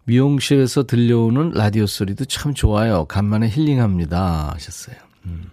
미용실에서 0.04 0.84
들려오는 0.84 1.52
라디오 1.54 1.86
소리도 1.86 2.26
참 2.26 2.54
좋아요. 2.54 3.04
간만에 3.06 3.48
힐링합니다. 3.48 4.52
하셨어요. 4.54 4.96
음. 5.26 5.50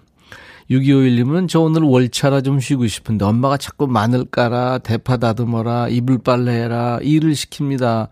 6251님은 0.70 1.50
저 1.50 1.60
오늘 1.60 1.82
월차라 1.82 2.42
좀 2.42 2.60
쉬고 2.60 2.88
싶은데 2.88 3.26
엄마가 3.26 3.58
자꾸 3.58 3.88
마늘 3.88 4.26
까라, 4.26 4.78
대파 4.78 5.18
다듬어라, 5.18 5.90
이불 5.90 6.20
빨래해라, 6.20 7.00
일을 7.02 7.34
시킵니다. 7.34 8.08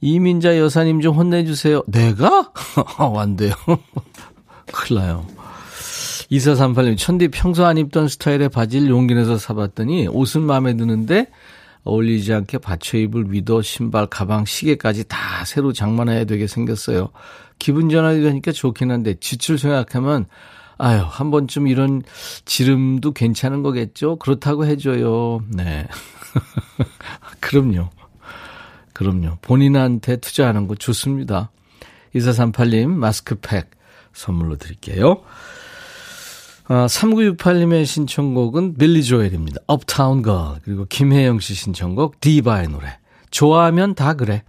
이민자 0.00 0.58
여사님 0.58 1.00
좀 1.00 1.16
혼내주세요. 1.16 1.82
내가? 1.86 2.52
안 3.18 3.36
돼요. 3.36 3.52
큰일 4.72 5.00
나요. 5.00 5.26
2438님, 6.30 6.96
천디 6.98 7.28
평소 7.28 7.64
안 7.64 7.78
입던 7.78 8.08
스타일의 8.08 8.50
바지를 8.50 8.88
용기 8.88 9.14
내서 9.14 9.38
사봤더니 9.38 10.08
옷은 10.08 10.42
마음에 10.42 10.76
드는데 10.76 11.26
어울리지 11.84 12.32
않게 12.34 12.58
받쳐 12.58 12.98
입을 12.98 13.32
위도, 13.32 13.62
신발, 13.62 14.06
가방, 14.06 14.44
시계까지 14.44 15.08
다 15.08 15.44
새로 15.44 15.72
장만해야 15.72 16.24
되게 16.24 16.46
생겼어요. 16.46 17.10
기분 17.58 17.88
전환이 17.88 18.22
되니까 18.22 18.52
좋긴 18.52 18.90
한데 18.90 19.14
지출 19.20 19.58
생각하면 19.58 20.26
아유, 20.78 21.02
한 21.04 21.30
번쯤 21.32 21.66
이런 21.66 22.02
지름도 22.44 23.12
괜찮은 23.12 23.62
거겠죠? 23.62 24.16
그렇다고 24.16 24.64
해줘요. 24.64 25.42
네. 25.48 25.88
그럼요. 27.40 27.90
그럼요. 28.92 29.38
본인한테 29.42 30.16
투자하는 30.16 30.68
거 30.68 30.76
좋습니다. 30.76 31.50
2438님, 32.14 32.86
마스크팩 32.88 33.70
선물로 34.12 34.56
드릴게요. 34.56 35.22
어, 36.68 36.86
3968님의 36.86 37.86
신청곡은 37.86 38.74
빌리 38.74 39.02
조엘입니다. 39.02 39.60
업타운 39.66 40.20
걸. 40.22 40.56
그리고 40.64 40.84
김혜영 40.86 41.40
씨 41.40 41.54
신청곡 41.54 42.20
디바의 42.20 42.68
노래. 42.68 42.98
좋아하면 43.30 43.94
다 43.94 44.12
그래. 44.14 44.42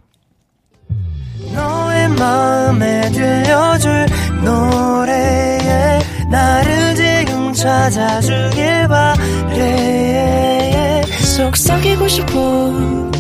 너의 1.54 2.10
마음에 2.10 3.10
들려줄 3.12 4.06
노래에 4.44 6.00
나를 6.30 6.96
지금 6.96 7.54
찾아주길 7.54 8.88
바래 8.88 10.30
속삭이고 11.38 12.08
싶어 12.08 12.34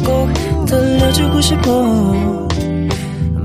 꼭 0.06 0.65
들려주고 0.65 1.41
싶어 1.41 2.48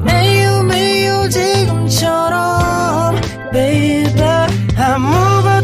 매우 0.04 0.64
매우 0.64 1.28
지금처럼 1.30 3.14
baby 3.52 4.04
아무 4.76 5.43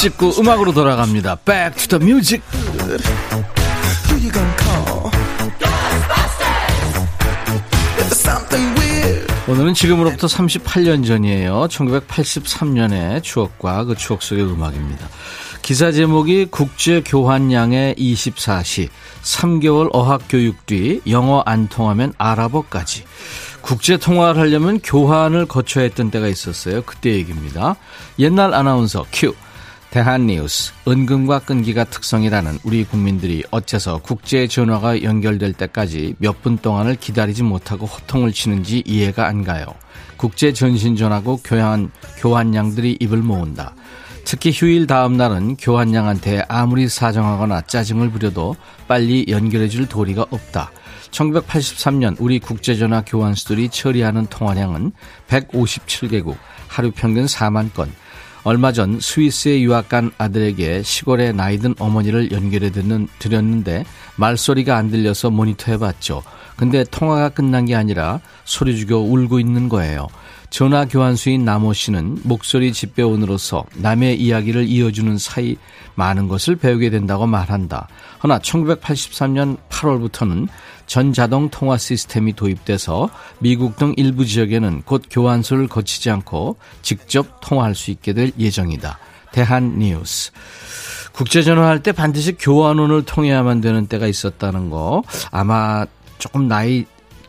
찍고 0.00 0.40
음악으로 0.40 0.72
돌아갑니다. 0.72 1.36
Back 1.44 1.86
to 1.86 1.98
the 1.98 2.10
music. 2.10 2.42
오늘은 9.46 9.74
지금으로부터 9.74 10.26
38년 10.26 11.06
전이에요. 11.06 11.66
1983년의 11.68 13.22
추억과 13.22 13.84
그 13.84 13.94
추억 13.94 14.22
속의 14.22 14.42
음악입니다. 14.44 15.06
기사 15.60 15.92
제목이 15.92 16.46
국제 16.46 17.02
교환량의 17.02 17.96
24시, 17.96 18.88
3개월 19.22 19.90
어학 19.92 20.22
교육 20.30 20.64
뒤 20.64 21.02
영어 21.10 21.42
안 21.44 21.68
통하면 21.68 22.14
아랍어까지. 22.16 23.04
국제 23.60 23.98
통화를 23.98 24.40
하려면 24.40 24.80
교환을 24.80 25.44
거쳐야 25.44 25.84
했던 25.84 26.10
때가 26.10 26.26
있었어요. 26.26 26.80
그때 26.86 27.12
얘기입니다. 27.12 27.76
옛날 28.18 28.54
아나운서 28.54 29.04
큐. 29.12 29.34
대한뉴스, 29.90 30.72
은근과 30.86 31.40
끈기가 31.40 31.82
특성이라는 31.84 32.60
우리 32.62 32.84
국민들이 32.84 33.42
어째서 33.50 33.98
국제 33.98 34.46
전화가 34.46 35.02
연결될 35.02 35.52
때까지 35.52 36.14
몇 36.18 36.40
분 36.40 36.56
동안을 36.56 36.96
기다리지 36.96 37.42
못하고 37.42 37.86
호통을 37.86 38.32
치는지 38.32 38.82
이해가 38.86 39.26
안 39.26 39.44
가요. 39.44 39.66
국제 40.16 40.52
전신 40.52 40.96
전화고 40.96 41.40
교환, 41.44 41.90
교환량들이 42.18 42.98
입을 43.00 43.18
모은다. 43.18 43.74
특히 44.24 44.52
휴일 44.54 44.86
다음 44.86 45.16
날은 45.16 45.56
교환량한테 45.56 46.44
아무리 46.48 46.88
사정하거나 46.88 47.62
짜증을 47.62 48.10
부려도 48.10 48.54
빨리 48.86 49.26
연결해 49.28 49.68
줄 49.68 49.86
도리가 49.86 50.26
없다. 50.30 50.70
1983년 51.10 52.14
우리 52.20 52.38
국제전화 52.38 53.02
교환수들이 53.04 53.68
처리하는 53.70 54.26
통화량은 54.26 54.92
157개국, 55.28 56.36
하루 56.68 56.92
평균 56.92 57.26
4만 57.26 57.74
건, 57.74 57.92
얼마 58.42 58.72
전 58.72 58.98
스위스에 59.00 59.60
유학 59.60 59.88
간 59.88 60.10
아들에게 60.18 60.82
시골의 60.82 61.34
나이든 61.34 61.74
어머니를 61.78 62.32
연결해 62.32 62.70
듣는, 62.70 63.08
드렸는데 63.18 63.84
말소리가 64.16 64.76
안 64.76 64.90
들려서 64.90 65.30
모니터 65.30 65.72
해봤죠. 65.72 66.22
근데 66.56 66.84
통화가 66.84 67.30
끝난 67.30 67.64
게 67.64 67.74
아니라 67.74 68.20
소리 68.44 68.76
죽여 68.76 68.98
울고 68.98 69.40
있는 69.40 69.68
거예요. 69.68 70.08
전화 70.50 70.84
교환수인 70.84 71.44
남호 71.44 71.72
씨는 71.72 72.18
목소리 72.24 72.72
집배원으로서 72.72 73.64
남의 73.76 74.20
이야기를 74.20 74.66
이어주는 74.66 75.16
사이 75.16 75.56
많은 75.94 76.28
것을 76.28 76.56
배우게 76.56 76.90
된다고 76.90 77.26
말한다. 77.26 77.88
허나 78.22 78.40
1983년 78.40 79.56
8월부터는 79.68 80.48
전자동 80.90 81.50
통화 81.50 81.78
시스템이 81.78 82.32
도입돼서 82.32 83.10
미국 83.38 83.76
등 83.76 83.94
일부 83.96 84.26
지역에는 84.26 84.82
곧 84.84 85.04
교환소를 85.08 85.68
거치지 85.68 86.10
않고 86.10 86.56
직접 86.82 87.40
통화할 87.40 87.76
수 87.76 87.92
있게 87.92 88.12
될 88.12 88.32
예정이다. 88.36 88.98
대한 89.30 89.78
뉴스. 89.78 90.32
국제전화할 91.12 91.84
때 91.84 91.92
반드시 91.92 92.32
교환원을 92.32 93.04
통해야만 93.04 93.60
되는 93.60 93.86
때가 93.86 94.08
있었다는 94.08 94.68
거 94.70 95.04
아마 95.30 95.86
조금 96.18 96.48
나이 96.48 96.86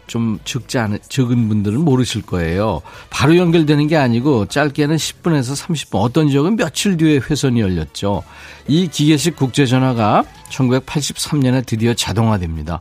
좀 0.08 0.40
적지 0.44 0.80
않은, 0.80 0.98
적은 1.08 1.48
분들은 1.48 1.82
모르실 1.82 2.24
거예요. 2.24 2.82
바로 3.12 3.38
연결되는 3.38 3.86
게 3.86 3.96
아니고 3.96 4.48
짧게는 4.48 4.96
10분에서 4.96 5.56
30분, 5.56 6.02
어떤 6.02 6.30
지역은 6.30 6.56
며칠 6.56 6.98
뒤에 6.98 7.20
회선이 7.30 7.62
열렸죠. 7.62 8.24
이 8.68 8.88
기계식 8.88 9.36
국제 9.36 9.68
전화가 9.68 10.24
1983년에 10.50 11.64
드디어 11.68 11.94
자동화됩니다. 11.94 12.80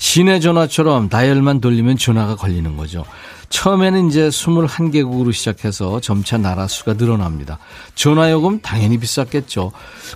시내 0.00 0.40
전화처럼 0.40 1.10
다이얼만 1.10 1.60
돌리면 1.60 1.98
전화가 1.98 2.34
걸리는 2.34 2.74
거죠. 2.78 3.04
처음에는 3.50 4.08
이제 4.08 4.28
21개국으로 4.28 5.30
시작해서 5.32 6.00
점차 6.00 6.38
나라 6.38 6.66
수가 6.66 6.94
늘어납니다. 6.94 7.58
전화요금 7.96 8.60
당연히 8.60 8.96
비쌌겠죠. 8.96 9.72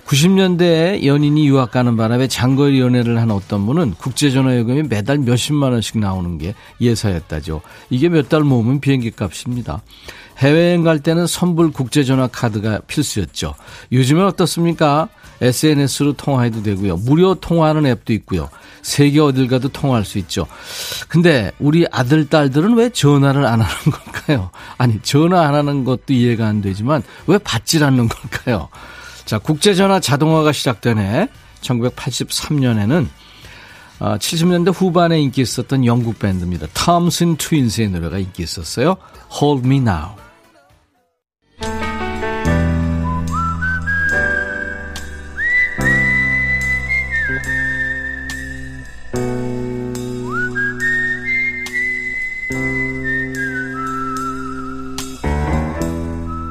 90년대에 0.07 1.05
연인이 1.05 1.47
유학 1.47 1.69
가는 1.71 1.95
바람에 1.97 2.27
장거리 2.27 2.79
연애를 2.79 3.21
한 3.21 3.29
어떤 3.29 3.65
분은 3.67 3.93
국제전화요금이 3.99 4.83
매달 4.83 5.19
몇십만 5.19 5.71
원씩 5.71 5.99
나오는 5.99 6.37
게 6.39 6.55
예사였다죠. 6.81 7.61
이게 7.91 8.09
몇 8.09 8.27
달 8.27 8.41
모으면 8.41 8.79
비행기 8.79 9.11
값입니다. 9.11 9.83
해외여행 10.37 10.83
갈 10.83 10.99
때는 10.99 11.27
선불 11.27 11.71
국제전화 11.71 12.27
카드가 12.27 12.79
필수였죠. 12.87 13.55
요즘은 13.91 14.25
어떻습니까? 14.25 15.09
SNS로 15.41 16.13
통화해도 16.13 16.63
되고요. 16.63 16.97
무료 16.97 17.35
통화하는 17.35 17.85
앱도 17.85 18.13
있고요. 18.13 18.49
세계 18.81 19.19
어딜 19.19 19.47
가도 19.47 19.69
통화할 19.69 20.05
수 20.05 20.17
있죠. 20.19 20.47
근데 21.07 21.51
우리 21.59 21.85
아들, 21.91 22.29
딸들은 22.29 22.75
왜 22.75 22.89
전화를 22.89 23.45
안 23.45 23.59
하는 23.61 23.75
걸까요? 23.91 24.51
아니, 24.77 24.99
전화 25.01 25.47
안 25.47 25.55
하는 25.55 25.83
것도 25.83 26.13
이해가 26.13 26.47
안 26.47 26.61
되지만 26.61 27.03
왜 27.27 27.37
받질 27.37 27.83
않는 27.83 28.07
걸까요? 28.07 28.69
자, 29.25 29.39
국제전화 29.39 29.99
자동화가 29.99 30.51
시작되네. 30.51 31.27
1983년에는 31.61 33.07
70년대 33.99 34.73
후반에 34.73 35.19
인기 35.19 35.41
있었던 35.41 35.85
영국 35.85 36.19
밴드입니다. 36.19 36.67
톰슨 36.73 37.37
트윈스의 37.37 37.89
노래가 37.89 38.19
인기 38.19 38.43
있었어요. 38.43 38.97
Hold 39.41 39.67
Me 39.67 39.77
Now. 39.77 40.24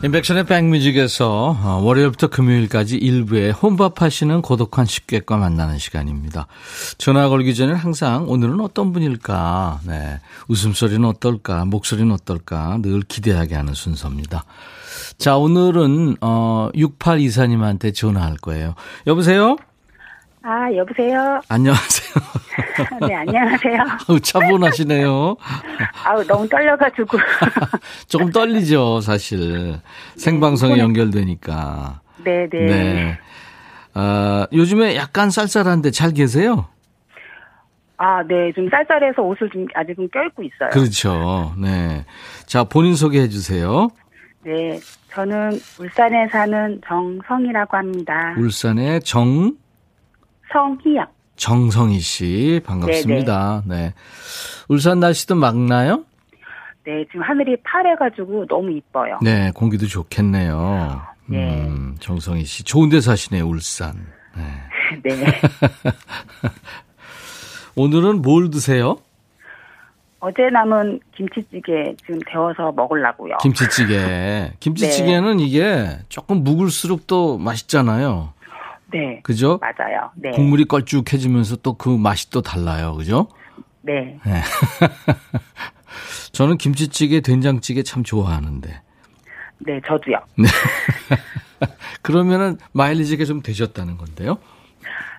인백션의 0.00 0.46
백뮤직에서 0.46 1.56
어, 1.60 1.80
월요일부터 1.82 2.28
금요일까지 2.28 2.96
일부에 2.96 3.50
혼밥하시는 3.50 4.42
고독한 4.42 4.86
식객과 4.86 5.36
만나는 5.36 5.78
시간입니다. 5.78 6.46
전화 6.98 7.28
걸기 7.28 7.56
전에 7.56 7.72
항상 7.72 8.28
오늘은 8.28 8.60
어떤 8.60 8.92
분일까, 8.92 9.80
네, 9.86 10.20
웃음소리는 10.46 11.04
어떨까, 11.04 11.64
목소리는 11.64 12.12
어떨까 12.12 12.78
늘 12.80 13.02
기대하게 13.02 13.56
하는 13.56 13.74
순서입니다. 13.74 14.44
자, 15.18 15.36
오늘은 15.36 16.18
어 16.20 16.70
6824님한테 16.76 17.92
전화할 17.92 18.36
거예요. 18.36 18.76
여보세요? 19.08 19.56
아, 20.42 20.72
여보세요? 20.74 21.40
안녕하세요. 21.48 22.14
네, 23.08 23.14
안녕하세요. 23.14 23.78
아우, 24.08 24.20
차분하시네요. 24.20 25.36
아우, 26.04 26.24
너무 26.26 26.48
떨려가지고. 26.48 27.18
조금 28.06 28.30
떨리죠, 28.30 29.00
사실. 29.00 29.76
생방송에 30.16 30.78
연결되니까. 30.78 32.00
네네. 32.24 32.48
네. 32.48 33.18
아, 33.94 34.46
요즘에 34.52 34.96
약간 34.96 35.30
쌀쌀한데 35.30 35.90
잘 35.90 36.12
계세요? 36.12 36.66
아, 37.96 38.22
네. 38.22 38.52
좀 38.54 38.68
쌀쌀해서 38.70 39.22
옷을 39.22 39.50
좀 39.50 39.66
아직은 39.74 40.08
껴입고 40.12 40.42
있어요. 40.44 40.70
그렇죠. 40.70 41.52
네. 41.58 42.04
자, 42.46 42.62
본인 42.64 42.94
소개해 42.94 43.28
주세요. 43.28 43.88
네. 44.44 44.78
저는 45.12 45.50
울산에 45.80 46.28
사는 46.30 46.80
정성이라고 46.86 47.76
합니다. 47.76 48.34
울산의 48.38 49.00
정, 49.00 49.56
성희요. 50.52 51.04
정성희 51.36 52.00
씨. 52.00 52.60
반갑습니다. 52.66 53.62
네. 53.66 53.94
울산 54.68 55.00
날씨도 55.00 55.34
맑나요? 55.36 56.04
네. 56.84 57.04
지금 57.06 57.22
하늘이 57.22 57.56
파래가지고 57.62 58.46
너무 58.46 58.70
이뻐요. 58.72 59.18
네, 59.22 59.50
공기도 59.54 59.86
좋겠네요. 59.86 61.02
네. 61.26 61.66
음, 61.66 61.96
정성희 62.00 62.44
씨. 62.44 62.64
좋은 62.64 62.88
데 62.88 63.00
사시네요, 63.00 63.46
울산. 63.46 63.94
네. 64.36 64.42
네. 65.16 65.26
오늘은 67.76 68.22
뭘 68.22 68.50
드세요? 68.50 68.96
어제 70.20 70.50
남은 70.50 70.98
김치찌개 71.14 71.94
지금 72.04 72.18
데워서 72.28 72.72
먹으려고요. 72.72 73.36
김치찌개. 73.40 74.50
김치찌개는 74.58 75.38
이게 75.38 75.98
조금 76.08 76.42
묵을수록 76.42 77.06
또 77.06 77.38
맛있잖아요. 77.38 78.32
네. 78.92 79.20
그죠? 79.22 79.58
맞아요. 79.60 80.10
네. 80.16 80.30
국물이 80.30 80.64
걸쭉해지면서 80.64 81.56
또 81.56 81.74
그 81.74 81.88
맛이 81.90 82.30
또 82.30 82.40
달라요. 82.42 82.94
그죠? 82.94 83.28
네. 83.82 84.18
네. 84.24 84.42
저는 86.32 86.58
김치찌개, 86.58 87.20
된장찌개 87.20 87.82
참 87.82 88.02
좋아하는데. 88.04 88.82
네, 89.60 89.80
저도요. 89.86 90.16
그러면은 92.02 92.58
마일리지가 92.72 93.24
좀 93.24 93.42
되셨다는 93.42 93.96
건데요. 93.96 94.38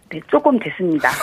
네, 0.09 0.19
조금 0.29 0.57
됐습니다. 0.59 1.09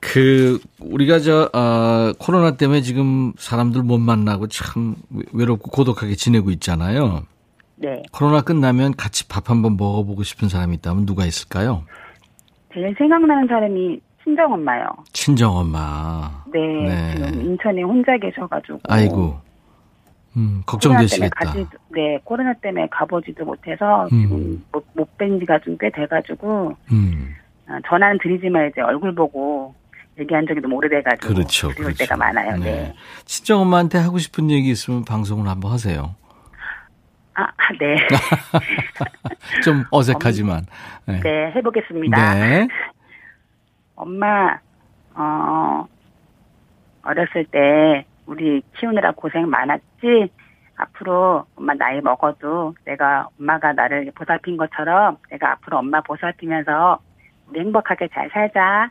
그 0.00 0.60
우리가 0.78 1.18
저 1.18 1.50
어, 1.52 2.12
코로나 2.18 2.56
때문에 2.56 2.82
지금 2.82 3.32
사람들 3.36 3.82
못 3.82 3.98
만나고 3.98 4.48
참 4.48 4.94
외롭고 5.32 5.70
고독하게 5.70 6.14
지내고 6.14 6.50
있잖아요. 6.52 7.24
네. 7.76 8.02
코로나 8.12 8.40
끝나면 8.42 8.94
같이 8.96 9.28
밥 9.28 9.50
한번 9.50 9.76
먹어보고 9.76 10.22
싶은 10.22 10.48
사람이 10.48 10.76
있다면 10.76 11.06
누가 11.06 11.24
있을까요? 11.26 11.84
제일 12.72 12.94
생각나는 12.96 13.46
사람이 13.46 14.00
친정 14.22 14.52
엄마요. 14.52 14.86
친정 15.12 15.56
엄마. 15.56 16.42
네, 16.52 16.58
네. 16.60 17.14
지금 17.14 17.40
인천에 17.42 17.82
혼자 17.82 18.16
계셔가지고. 18.18 18.80
아이고. 18.88 19.38
음, 20.36 20.62
코로나 20.66 20.98
때문에 21.06 21.28
걱정되시겠다. 21.28 21.44
가지, 21.44 21.66
네, 21.92 22.18
코로나 22.24 22.52
때문에 22.54 22.88
가보지도 22.90 23.44
못해서 23.44 24.08
음. 24.10 24.20
지금 24.22 24.64
못, 24.72 24.84
못뵌 24.96 25.38
지가 25.40 25.60
좀 25.60 25.76
꽤 25.78 25.90
돼가지고, 25.90 26.74
음, 26.90 27.34
어, 27.68 27.78
전화는 27.88 28.18
드리지만 28.20 28.68
이제 28.68 28.80
얼굴 28.80 29.14
보고 29.14 29.74
얘기한 30.18 30.44
적이 30.48 30.60
너무 30.60 30.76
오래돼가지고. 30.76 31.34
그렇죠. 31.34 31.68
그리울 31.68 31.84
그렇죠. 31.86 31.98
때가 31.98 32.16
많아요. 32.16 32.56
네. 32.58 32.92
친정 33.26 33.60
엄마한테 33.60 33.98
하고 33.98 34.18
싶은 34.18 34.50
얘기 34.50 34.70
있으면 34.70 35.04
방송을 35.04 35.46
한번 35.48 35.70
하세요. 35.70 36.16
아, 37.34 37.42
아, 37.42 37.72
네. 37.80 37.96
좀 39.64 39.84
어색하지만. 39.90 40.66
네. 41.06 41.20
네, 41.20 41.52
해보겠습니다. 41.56 42.34
네. 42.34 42.68
엄마, 43.96 44.58
어, 45.14 45.86
어렸을 47.02 47.44
때 47.50 48.04
우리 48.26 48.62
키우느라 48.78 49.12
고생 49.12 49.48
많았지? 49.48 50.28
앞으로 50.76 51.44
엄마 51.56 51.72
나이 51.74 52.00
먹어도 52.00 52.74
내가 52.84 53.28
엄마가 53.38 53.72
나를 53.74 54.10
보살핀 54.14 54.56
것처럼 54.56 55.18
내가 55.30 55.52
앞으로 55.52 55.78
엄마 55.78 56.00
보살피면서 56.00 56.98
우리 57.48 57.60
행복하게 57.60 58.08
잘 58.12 58.28
살자. 58.32 58.90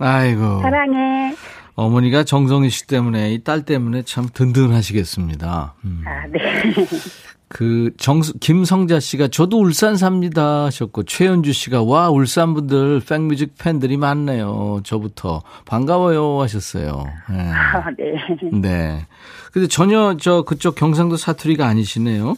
아이고. 0.00 0.60
사랑해. 0.62 1.34
어머니가 1.76 2.24
정성희 2.24 2.68
씨 2.70 2.86
때문에, 2.86 3.30
이 3.30 3.44
딸 3.44 3.64
때문에 3.64 4.02
참 4.02 4.26
든든하시겠습니다. 4.34 5.74
음. 5.84 6.02
아, 6.06 6.26
네. 6.26 6.38
그, 7.52 7.90
정, 7.96 8.20
김성자 8.40 9.00
씨가 9.00 9.26
저도 9.28 9.58
울산 9.60 9.96
삽니다 9.96 10.66
하셨고, 10.66 11.02
최현주 11.02 11.52
씨가 11.52 11.82
와, 11.82 12.08
울산 12.08 12.54
분들 12.54 13.00
팬뮤직 13.08 13.54
팬들이 13.58 13.96
많네요. 13.96 14.80
저부터. 14.84 15.42
반가워요 15.66 16.40
하셨어요. 16.40 17.06
네. 17.28 17.50
아, 17.50 17.90
네. 17.98 18.14
네. 18.52 19.06
근데 19.52 19.66
전혀 19.66 20.16
저 20.16 20.42
그쪽 20.42 20.76
경상도 20.76 21.16
사투리가 21.16 21.66
아니시네요. 21.66 22.34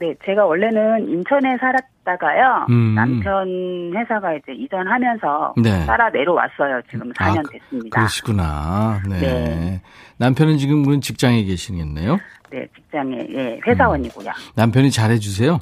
네, 0.00 0.14
제가 0.24 0.44
원래는 0.46 1.08
인천에 1.08 1.56
살았다가요. 1.58 2.66
음. 2.70 2.94
남편 2.94 3.92
회사가 3.96 4.34
이제 4.34 4.52
이전하면서 4.52 5.54
네. 5.56 5.86
따라 5.86 6.08
내려왔어요. 6.10 6.80
지금 6.88 7.12
4년 7.14 7.38
아, 7.38 7.42
그- 7.42 7.50
됐습니다. 7.58 7.98
그러시구나. 8.00 9.00
네. 9.08 9.18
네. 9.20 9.80
남편은 10.18 10.58
지금 10.58 11.00
직장에 11.00 11.42
계시겠네요. 11.44 12.18
네, 12.54 12.68
직장에 12.72 13.26
예, 13.30 13.60
회사원이고요. 13.66 14.30
남편이 14.54 14.92
잘해주세요. 14.92 15.58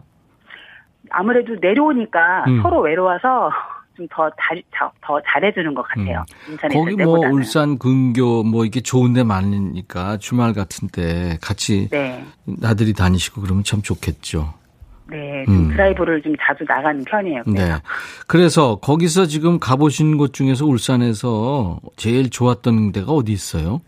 아무래도 1.10 1.56
내려오니까 1.58 2.44
음. 2.48 2.62
서로 2.62 2.80
외로워서 2.82 3.50
좀더 3.96 4.30
더 5.00 5.20
잘해주는 5.26 5.74
것 5.74 5.82
같아요. 5.82 6.24
음. 6.48 6.56
거기 6.70 6.96
뭐 6.96 6.96
때보다는. 6.96 7.34
울산 7.34 7.78
근교 7.78 8.42
뭐 8.42 8.64
이렇게 8.64 8.80
좋은데 8.80 9.22
많으니까 9.22 10.18
주말 10.18 10.52
같은 10.52 10.88
때 10.88 11.38
같이 11.40 11.88
네, 11.90 12.24
나들이 12.44 12.92
다니시고 12.92 13.40
그러면 13.40 13.64
참 13.64 13.80
좋겠죠. 13.80 14.52
네, 15.08 15.44
좀 15.46 15.54
음. 15.54 15.68
드라이브를 15.68 16.22
좀 16.22 16.34
자주 16.40 16.64
나가는 16.66 17.02
편이에요. 17.04 17.42
그래서. 17.44 17.74
네. 17.74 17.82
그래서 18.26 18.76
거기서 18.76 19.26
지금 19.26 19.58
가보신 19.58 20.16
곳 20.16 20.32
중에서 20.32 20.64
울산에서 20.66 21.80
제일 21.96 22.30
좋았던 22.30 22.92
데가 22.92 23.12
어디 23.12 23.32
있어요? 23.32 23.80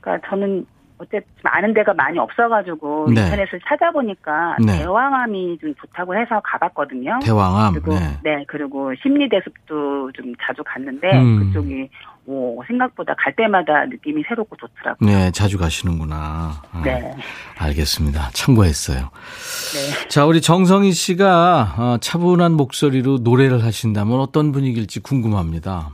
그러니까 0.00 0.28
저는 0.28 0.66
어쨌든 0.98 1.22
아는 1.44 1.74
데가 1.74 1.94
많이 1.94 2.18
없어가지고 2.18 3.10
네. 3.14 3.22
인터넷을 3.22 3.60
찾아보니까 3.68 4.56
네. 4.64 4.78
대왕암이 4.78 5.58
좀 5.60 5.74
좋다고 5.76 6.16
해서 6.16 6.40
가봤거든요. 6.44 7.20
대왕암. 7.22 7.74
그리고 7.74 7.94
네. 7.94 8.18
네. 8.22 8.44
그리고 8.48 8.92
심리대숲도 9.02 10.12
좀 10.12 10.34
자주 10.42 10.62
갔는데 10.64 11.10
음. 11.12 11.46
그쪽이 11.52 11.88
오, 12.30 12.62
생각보다 12.66 13.14
갈 13.16 13.34
때마다 13.34 13.86
느낌이 13.86 14.22
새롭고 14.28 14.54
좋더라고요. 14.56 15.08
네, 15.08 15.30
자주 15.30 15.56
가시는구나. 15.56 16.60
아, 16.72 16.82
네, 16.84 17.14
알겠습니다. 17.58 18.28
참고했어요. 18.34 18.98
네. 19.08 20.08
자, 20.08 20.26
우리 20.26 20.42
정성희 20.42 20.92
씨가 20.92 21.74
어, 21.78 21.96
차분한 22.02 22.52
목소리로 22.52 23.20
노래를 23.22 23.64
하신다면 23.64 24.20
어떤 24.20 24.52
분위기일지 24.52 25.00
궁금합니다. 25.00 25.88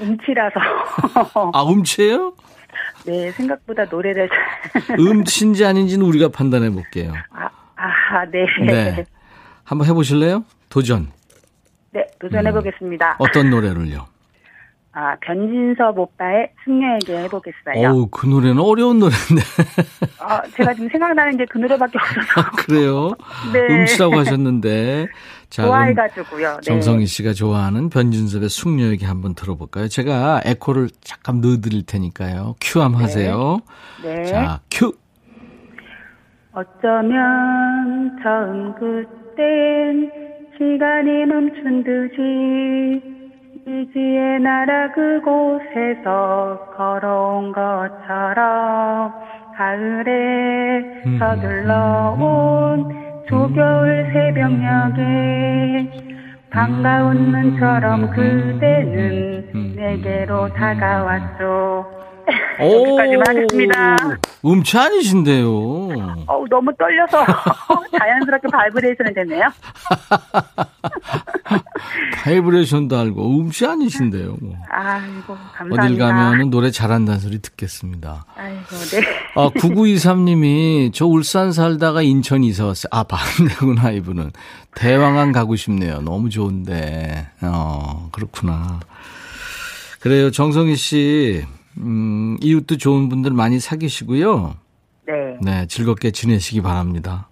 음치라서 0.00 0.60
아, 1.52 1.64
음치예요? 1.64 2.34
네 3.08 3.30
생각보다 3.32 3.84
노래를 3.84 4.28
잘 4.86 4.98
음치인지 5.00 5.64
아닌지는 5.64 6.04
우리가 6.04 6.28
판단해 6.28 6.70
볼게요. 6.70 7.12
아, 7.30 7.48
아, 7.76 8.24
네. 8.26 8.44
네. 8.66 8.72
네. 8.96 9.04
한번 9.64 9.86
해보실래요? 9.88 10.44
도전. 10.68 11.08
도전해 12.20 12.52
보겠습니다. 12.52 13.16
어떤 13.18 13.50
노래를요? 13.50 14.06
아, 14.92 15.16
변진섭 15.20 15.96
오빠의 15.98 16.50
승려에게 16.64 17.16
해보겠어요. 17.24 17.88
어우, 17.88 18.08
그 18.08 18.26
노래는 18.26 18.58
어려운 18.60 18.98
노래인데. 18.98 19.42
아, 20.20 20.42
제가 20.56 20.74
지금 20.74 20.88
생각나는 20.90 21.36
게 21.36 21.44
그 21.48 21.58
노래밖에 21.58 21.98
없어서. 21.98 22.50
그래요? 22.56 23.10
네. 23.52 23.74
음치라고 23.74 24.18
하셨는데. 24.18 25.06
자, 25.50 25.62
좋아해가지고요. 25.64 26.54
네. 26.56 26.60
정성희 26.60 27.06
씨가 27.06 27.32
좋아하는 27.32 27.88
변진섭의 27.88 28.48
숙녀에게 28.48 29.06
한번 29.06 29.34
들어볼까요? 29.34 29.88
제가 29.88 30.42
에코를 30.44 30.90
잠깐 31.00 31.40
넣어드릴 31.40 31.86
테니까요. 31.86 32.56
큐 32.60 32.82
한번 32.82 33.02
하세요. 33.02 33.60
네. 34.02 34.24
자, 34.24 34.60
큐. 34.70 34.92
어쩌면 36.52 38.18
처음 38.22 38.74
그땐 38.74 40.10
시간이 40.58 41.26
멈춘 41.26 41.84
듯이 41.84 43.18
미지의 43.64 44.40
나라 44.40 44.90
그곳에서 44.92 46.58
걸어온 46.76 47.52
것처럼 47.52 49.12
가을에 49.56 51.02
음. 51.06 51.18
서둘러 51.18 52.16
온 52.18 53.07
조겨울 53.28 54.10
새벽녘에 54.12 55.90
반가운 56.50 57.30
눈처럼 57.30 58.10
그대는 58.10 59.50
음. 59.54 59.72
내게로 59.76 60.48
다가왔죠. 60.54 61.97
여기까지만 62.60 63.24
하겠습니다. 63.28 63.96
음치 64.44 64.78
아니신데요. 64.78 65.48
어우, 66.26 66.46
너무 66.48 66.70
떨려서 66.78 67.24
자연스럽게 67.98 68.48
바이브레이션이 68.52 69.14
됐네요. 69.14 69.48
바이브레이션도 72.22 72.96
알고 72.98 73.40
음치 73.40 73.66
아니신데요. 73.66 74.36
뭐. 74.40 74.54
아이고, 74.70 75.36
감사합니다. 75.54 75.84
어딜 75.84 75.98
가면은 75.98 76.50
노래 76.50 76.70
잘한다는 76.70 77.20
소리 77.20 77.38
듣겠습니다. 77.40 78.24
아이고, 78.36 78.76
네. 78.90 79.00
아, 79.34 79.48
9923님이 79.50 80.92
저 80.92 81.06
울산 81.06 81.52
살다가 81.52 82.02
인천 82.02 82.44
이사 82.44 82.66
왔어요. 82.66 82.88
아, 82.90 83.04
반대구나, 83.04 83.90
이분은. 83.92 84.32
대왕암 84.74 85.32
가고 85.32 85.56
싶네요. 85.56 86.00
너무 86.02 86.28
좋은데. 86.30 87.28
어, 87.42 88.08
그렇구나. 88.12 88.80
그래요. 90.00 90.30
정성희 90.30 90.76
씨, 90.76 91.44
음, 91.80 92.36
이웃도 92.40 92.76
좋은 92.76 93.08
분들 93.08 93.32
많이 93.32 93.60
사귀시고요. 93.60 94.56
네. 95.06 95.14
네, 95.40 95.66
즐겁게 95.66 96.10
지내시기 96.10 96.60
바랍니다. 96.60 97.28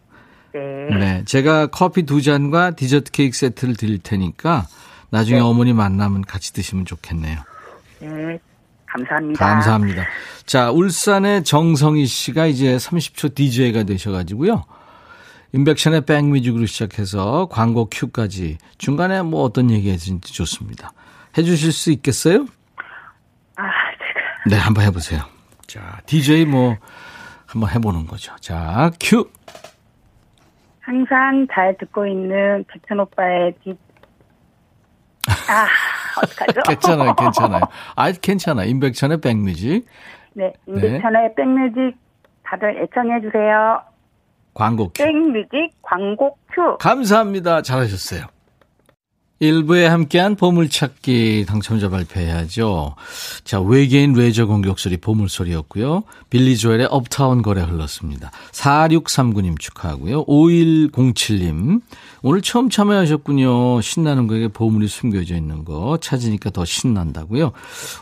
네. 0.54 0.88
네, 0.98 1.22
제가 1.24 1.66
커피 1.66 2.04
두 2.04 2.22
잔과 2.22 2.72
디저트 2.72 3.10
케이크 3.10 3.36
세트를 3.36 3.76
드릴 3.76 3.98
테니까 3.98 4.66
나중에 5.10 5.40
어머니 5.40 5.72
만나면 5.72 6.22
같이 6.22 6.52
드시면 6.52 6.84
좋겠네요. 6.84 7.38
네. 8.00 8.38
감사합니다. 8.86 9.44
감사합니다. 9.44 10.04
자, 10.46 10.70
울산의 10.70 11.44
정성희 11.44 12.06
씨가 12.06 12.46
이제 12.46 12.76
30초 12.76 13.34
DJ가 13.34 13.82
되셔가지고요. 13.82 14.64
인백션의 15.52 16.06
백뮤직으로 16.06 16.66
시작해서 16.66 17.48
광고 17.50 17.88
큐까지 17.90 18.58
중간에 18.78 19.22
뭐 19.22 19.42
어떤 19.42 19.70
얘기 19.70 19.90
해주신지 19.90 20.32
좋습니다. 20.32 20.92
해주실 21.36 21.72
수 21.72 21.90
있겠어요? 21.92 22.46
네, 24.48 24.56
한번 24.56 24.84
해보세요. 24.84 25.22
자, 25.66 26.00
DJ 26.06 26.44
뭐 26.44 26.76
한번 27.46 27.70
해보는 27.70 28.06
거죠. 28.06 28.34
자, 28.36 28.90
큐. 29.00 29.28
항상 30.80 31.46
잘 31.52 31.76
듣고 31.78 32.06
있는 32.06 32.64
백천 32.68 33.00
오빠의 33.00 33.54
뒷. 33.64 33.76
아, 35.26 35.66
어떡하죠? 36.22 36.60
괜찮아요, 36.62 37.14
괜찮아요. 37.18 37.62
아, 37.96 38.12
괜찮아요. 38.12 38.68
임백천의 38.68 39.20
백뮤직. 39.20 39.84
네, 40.34 40.52
임백천의 40.68 41.34
백뮤직 41.36 41.96
다들 42.44 42.82
애청해주세요. 42.84 43.82
광고 44.54 44.88
큐. 44.90 45.02
백뮤직 45.02 45.72
광고 45.82 46.38
큐. 46.52 46.76
감사합니다. 46.78 47.62
잘하셨어요. 47.62 48.26
1부에 49.40 49.84
함께한 49.84 50.36
보물찾기 50.36 51.44
당첨자 51.46 51.90
발표해야죠. 51.90 52.94
자, 53.44 53.60
외계인 53.60 54.14
레저 54.14 54.46
공격 54.46 54.78
소리 54.78 54.96
보물 54.96 55.28
소리였고요. 55.28 56.04
빌리 56.30 56.56
조엘의 56.56 56.88
업타운 56.90 57.42
거래 57.42 57.60
흘렀습니다. 57.60 58.30
4639님 58.52 59.58
축하하고요. 59.58 60.24
5107님. 60.24 61.82
오늘 62.22 62.40
처음 62.40 62.70
참여하셨군요. 62.70 63.82
신나는 63.82 64.26
거에 64.26 64.48
보물이 64.48 64.88
숨겨져 64.88 65.36
있는 65.36 65.64
거 65.64 65.98
찾으니까 66.00 66.50
더 66.50 66.64
신난다고요. 66.64 67.52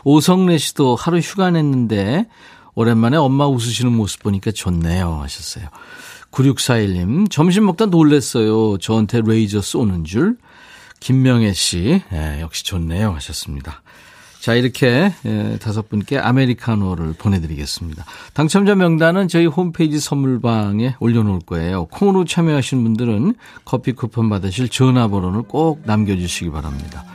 오성래 0.05 0.57
씨도 0.57 0.95
하루 0.95 1.17
휴가 1.17 1.51
냈는데 1.51 2.27
오랜만에 2.75 3.17
엄마 3.17 3.45
웃으시는 3.47 3.91
모습 3.91 4.23
보니까 4.23 4.51
좋네요 4.51 5.19
하셨어요. 5.21 5.67
9641님, 6.31 7.29
점심 7.29 7.65
먹다 7.65 7.85
놀랬어요. 7.85 8.77
저한테 8.77 9.21
레이저 9.25 9.61
쏘는 9.61 10.03
줄. 10.03 10.37
김명애 10.99 11.53
씨, 11.53 12.01
예, 12.11 12.41
역시 12.41 12.63
좋네요. 12.63 13.11
하셨습니다. 13.13 13.81
자, 14.45 14.53
이렇게 14.53 15.11
예, 15.25 15.57
다섯 15.59 15.89
분께 15.89 16.19
아메리카노를 16.19 17.13
보내드리겠습니다. 17.17 18.05
당첨자 18.35 18.75
명단은 18.75 19.27
저희 19.27 19.47
홈페이지 19.47 19.99
선물방에 19.99 20.97
올려놓을 20.99 21.39
거예요. 21.47 21.85
콩으로 21.85 22.25
참여하신 22.25 22.83
분들은 22.83 23.33
커피 23.65 23.93
쿠폰 23.93 24.29
받으실 24.29 24.69
전화번호를 24.69 25.41
꼭 25.43 25.81
남겨주시기 25.85 26.51
바랍니다. 26.51 27.05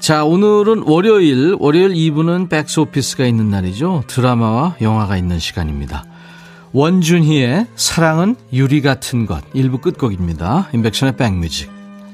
자, 0.00 0.24
오늘은 0.24 0.84
월요일, 0.86 1.54
월요일 1.60 1.90
2부는 1.90 2.48
백스오피스가 2.48 3.26
있는 3.26 3.50
날이죠. 3.50 4.04
드라마와 4.06 4.76
영화가 4.80 5.18
있는 5.18 5.38
시간입니다. 5.38 6.06
원준희의 6.72 7.66
사랑은 7.76 8.36
유리 8.54 8.80
같은 8.80 9.26
것 9.26 9.44
1부 9.52 9.82
끝곡입니다. 9.82 10.70
인백션의 10.72 11.18
백뮤직 11.18 11.81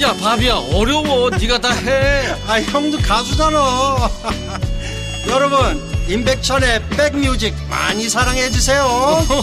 야 0.00 0.14
바비야 0.14 0.54
어려워 0.72 1.30
네가 1.30 1.58
다 1.60 1.70
해 1.74 2.32
아 2.46 2.60
형도 2.60 2.98
가수잖아 2.98 3.58
여러분 5.28 5.80
임백천의 6.08 6.88
백뮤직 6.90 7.54
많이 7.68 8.08
사랑해 8.08 8.50
주세요 8.50 8.84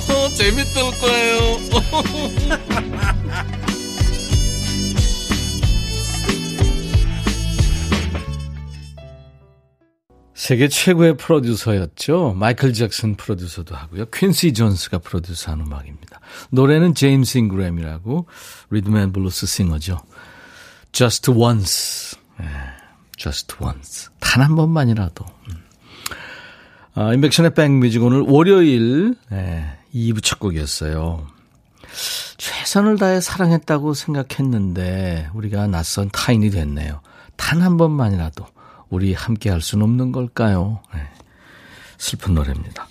재밌을 0.35 0.81
거예요 0.99 1.57
세계 10.33 10.67
최고의 10.67 11.17
프로듀서였죠. 11.17 12.35
마이클 12.37 12.71
잭슨 12.71 13.15
프로듀서도 13.15 13.75
하고요. 13.75 14.05
퀸시 14.13 14.53
존스가 14.53 14.99
프로듀서한 14.99 15.61
음악입니다. 15.61 16.19
노래는 16.51 16.93
제임스 16.93 17.39
잉그램이라고 17.39 18.27
리듬 18.69 18.99
앤 18.99 19.13
블루스 19.13 19.47
싱어죠. 19.47 19.97
Just 20.97 21.29
once. 21.29 22.17
Just 23.17 23.55
once. 23.61 24.09
단 24.19 24.41
한 24.41 24.55
번만이라도. 24.55 25.25
아, 26.95 27.13
임백천의 27.13 27.53
백뮤직 27.53 28.01
오늘 28.01 28.21
월요일 28.21 29.13
네, 29.29 29.77
2부 29.93 30.23
첫 30.23 30.39
곡이었어요. 30.39 31.27
최선을 32.39 32.97
다해 32.97 33.21
사랑했다고 33.21 33.93
생각했는데 33.93 35.29
우리가 35.35 35.67
낯선 35.67 36.09
타인이 36.09 36.49
됐네요. 36.49 37.01
단 37.35 37.61
한 37.61 37.77
번만이라도 37.77 38.47
우리 38.89 39.13
함께 39.13 39.51
할 39.51 39.61
수는 39.61 39.83
없는 39.83 40.11
걸까요? 40.11 40.81
네. 40.95 41.01
슬픈 41.99 42.33
노래입니다. 42.33 42.87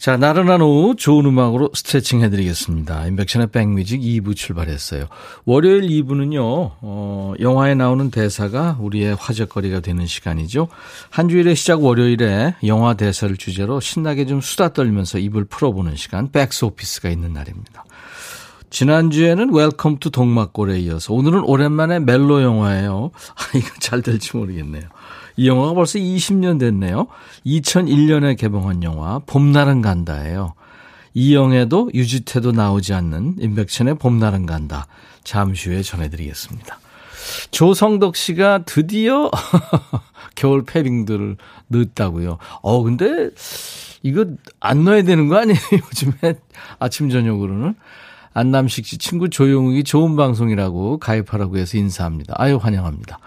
자, 0.00 0.16
나른한 0.16 0.62
오후 0.62 0.96
좋은 0.96 1.26
음악으로 1.26 1.72
스트레칭 1.74 2.22
해드리겠습니다. 2.22 3.06
인백션의 3.08 3.48
백뮤직 3.48 4.00
2부 4.00 4.34
출발했어요. 4.34 5.08
월요일 5.44 5.82
2부는요, 5.82 6.40
어, 6.80 7.34
영화에 7.38 7.74
나오는 7.74 8.10
대사가 8.10 8.78
우리의 8.80 9.14
화제거리가 9.16 9.80
되는 9.80 10.06
시간이죠. 10.06 10.68
한 11.10 11.28
주일의 11.28 11.54
시작 11.54 11.84
월요일에 11.84 12.54
영화 12.64 12.94
대사를 12.94 13.36
주제로 13.36 13.78
신나게 13.78 14.24
좀 14.24 14.40
수다 14.40 14.72
떨면서 14.72 15.18
입을 15.18 15.44
풀어보는 15.44 15.96
시간, 15.96 16.32
백스 16.32 16.64
오피스가 16.64 17.10
있는 17.10 17.34
날입니다. 17.34 17.84
지난주에는 18.70 19.52
웰컴 19.52 19.98
투 19.98 20.10
동막골에 20.10 20.78
이어서 20.80 21.12
오늘은 21.12 21.40
오랜만에 21.40 21.98
멜로 21.98 22.40
영화예요. 22.40 23.10
아, 23.36 23.58
이거 23.58 23.68
잘 23.80 24.00
될지 24.00 24.34
모르겠네요. 24.34 24.84
이 25.36 25.48
영화가 25.48 25.74
벌써 25.74 25.98
20년 25.98 26.58
됐네요. 26.58 27.06
2001년에 27.46 28.36
개봉한 28.36 28.82
영화 28.82 29.20
봄날은 29.20 29.82
간다예요. 29.82 30.54
이영애도 31.14 31.90
유지태도 31.94 32.52
나오지 32.52 32.94
않는 32.94 33.36
임백천의 33.40 33.96
봄날은 33.96 34.46
간다. 34.46 34.86
잠시 35.24 35.68
후에 35.68 35.82
전해드리겠습니다. 35.82 36.78
조성덕 37.50 38.16
씨가 38.16 38.64
드디어 38.64 39.30
겨울 40.34 40.64
패딩들을 40.64 41.36
넣었다고요. 41.68 42.38
어 42.62 42.82
근데 42.82 43.30
이거 44.02 44.26
안 44.60 44.84
넣어야 44.84 45.02
되는 45.02 45.28
거 45.28 45.36
아니에요? 45.36 45.58
요즘에 45.72 46.34
아침 46.78 47.10
저녁으로는. 47.10 47.74
안남식 48.32 48.86
씨 48.86 48.96
친구 48.98 49.28
조용욱이 49.28 49.82
좋은 49.82 50.14
방송이라고 50.14 50.98
가입하라고 50.98 51.58
해서 51.58 51.76
인사합니다. 51.76 52.34
아유 52.36 52.56
환영합니다. 52.56 53.18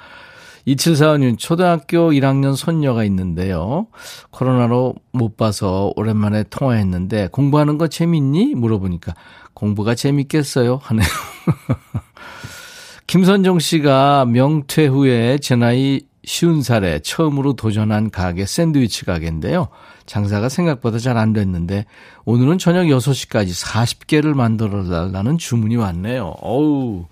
2745님, 0.67 1.38
초등학교 1.38 2.12
1학년 2.12 2.56
손녀가 2.56 3.04
있는데요. 3.04 3.88
코로나로 4.32 4.95
못 5.12 5.36
봐서 5.36 5.91
오랜만에 5.95 6.43
통화했는데, 6.43 7.30
공부하는 7.32 7.78
거 7.78 7.88
재밌니? 7.88 8.56
물어보니까, 8.56 9.13
공부가 9.54 9.95
재밌겠어요? 9.95 10.80
하네요. 10.82 11.06
김선정 13.08 13.60
씨가 13.60 14.26
명퇴 14.26 14.88
후에 14.88 15.38
제 15.39 15.56
나이 15.56 16.02
쉬운 16.26 16.62
살에 16.62 16.99
처음으로 16.99 17.54
도전한 17.54 18.10
가게 18.10 18.45
샌드위치 18.45 19.04
가게인데요. 19.06 19.67
장사가 20.06 20.47
생각보다 20.49 20.97
잘 20.97 21.17
안 21.17 21.34
됐는데 21.34 21.86
오늘은 22.26 22.58
저녁 22.58 22.86
6시까지 22.86 23.65
40개를 23.65 24.34
만들어 24.34 24.84
달라는 24.86 25.38
주문이 25.38 25.76
왔네요. 25.76 26.34
어우, 26.41 27.06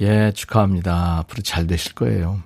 예, 0.00 0.32
축하합니다. 0.34 1.18
앞으로 1.18 1.42
잘 1.42 1.66
되실 1.68 1.94
거예요. 1.94 2.40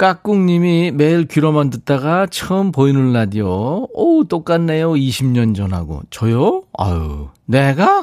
까꿍님이 0.00 0.92
매일 0.92 1.26
귀로만 1.26 1.68
듣다가 1.68 2.26
처음 2.26 2.72
보이는 2.72 3.12
라디오. 3.12 3.86
오, 3.92 4.24
똑같네요. 4.24 4.92
20년 4.92 5.54
전하고. 5.54 6.00
저요? 6.08 6.62
아유, 6.78 7.28
내가? 7.44 8.02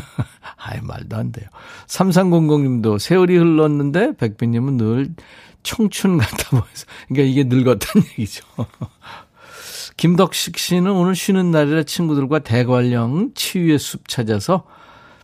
아이, 0.56 0.80
말도 0.80 1.14
안 1.14 1.32
돼요. 1.32 1.46
3300님도 1.86 2.98
세월이 2.98 3.36
흘렀는데, 3.36 4.16
백빈님은 4.16 4.78
늘 4.78 5.14
청춘 5.62 6.16
같아 6.16 6.48
보여서. 6.48 6.86
그러니까 7.08 7.30
이게 7.30 7.44
늙었다는 7.44 8.06
얘기죠. 8.18 8.42
김덕식 9.98 10.56
씨는 10.56 10.90
오늘 10.92 11.14
쉬는 11.14 11.50
날이라 11.50 11.82
친구들과 11.82 12.38
대관령 12.38 13.32
치유의 13.34 13.78
숲 13.78 14.08
찾아서 14.08 14.64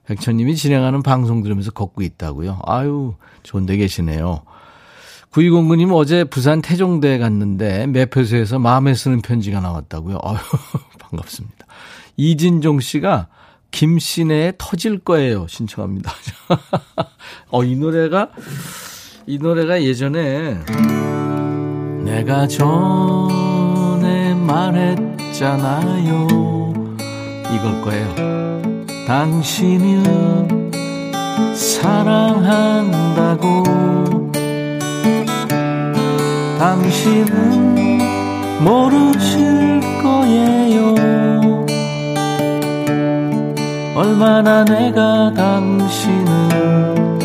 백천님이 0.05 0.55
진행하는 0.55 1.03
방송 1.03 1.43
들으면서 1.43 1.71
걷고 1.71 2.03
있다고요. 2.03 2.59
아유, 2.67 3.15
좋은 3.43 3.65
데 3.65 3.79
계시네요. 3.79 4.43
9209님 5.33 5.93
어제 5.95 6.25
부산 6.25 6.61
태종대에 6.61 7.19
갔는데 7.19 7.87
매표소에서 7.87 8.59
마음에 8.59 8.95
쓰는 8.95 9.21
편지가 9.23 9.61
나왔다고요. 9.61 10.19
아유, 10.25 10.39
반갑습니다. 10.99 11.67
이진종 12.17 12.81
씨가 12.81 13.29
김신혜의 13.71 14.55
터질 14.59 14.99
거예요. 14.99 15.47
신청합니다. 15.49 16.13
어, 17.51 17.63
이 17.63 17.77
노래가, 17.77 18.31
이 19.27 19.39
노래가 19.39 19.81
예전에 19.83 20.59
내가 22.05 22.49
전에 22.49 24.35
말했잖아요. 24.35 26.27
이걸 27.55 27.83
거예요. 27.83 28.15
당신을 29.07 30.03
사랑한다고 31.55 32.71
당신은 36.61 37.99
모르실 38.63 39.81
거예요. 40.03 40.95
얼마나 43.97 44.63
내가 44.67 45.33
당신을 45.33 47.19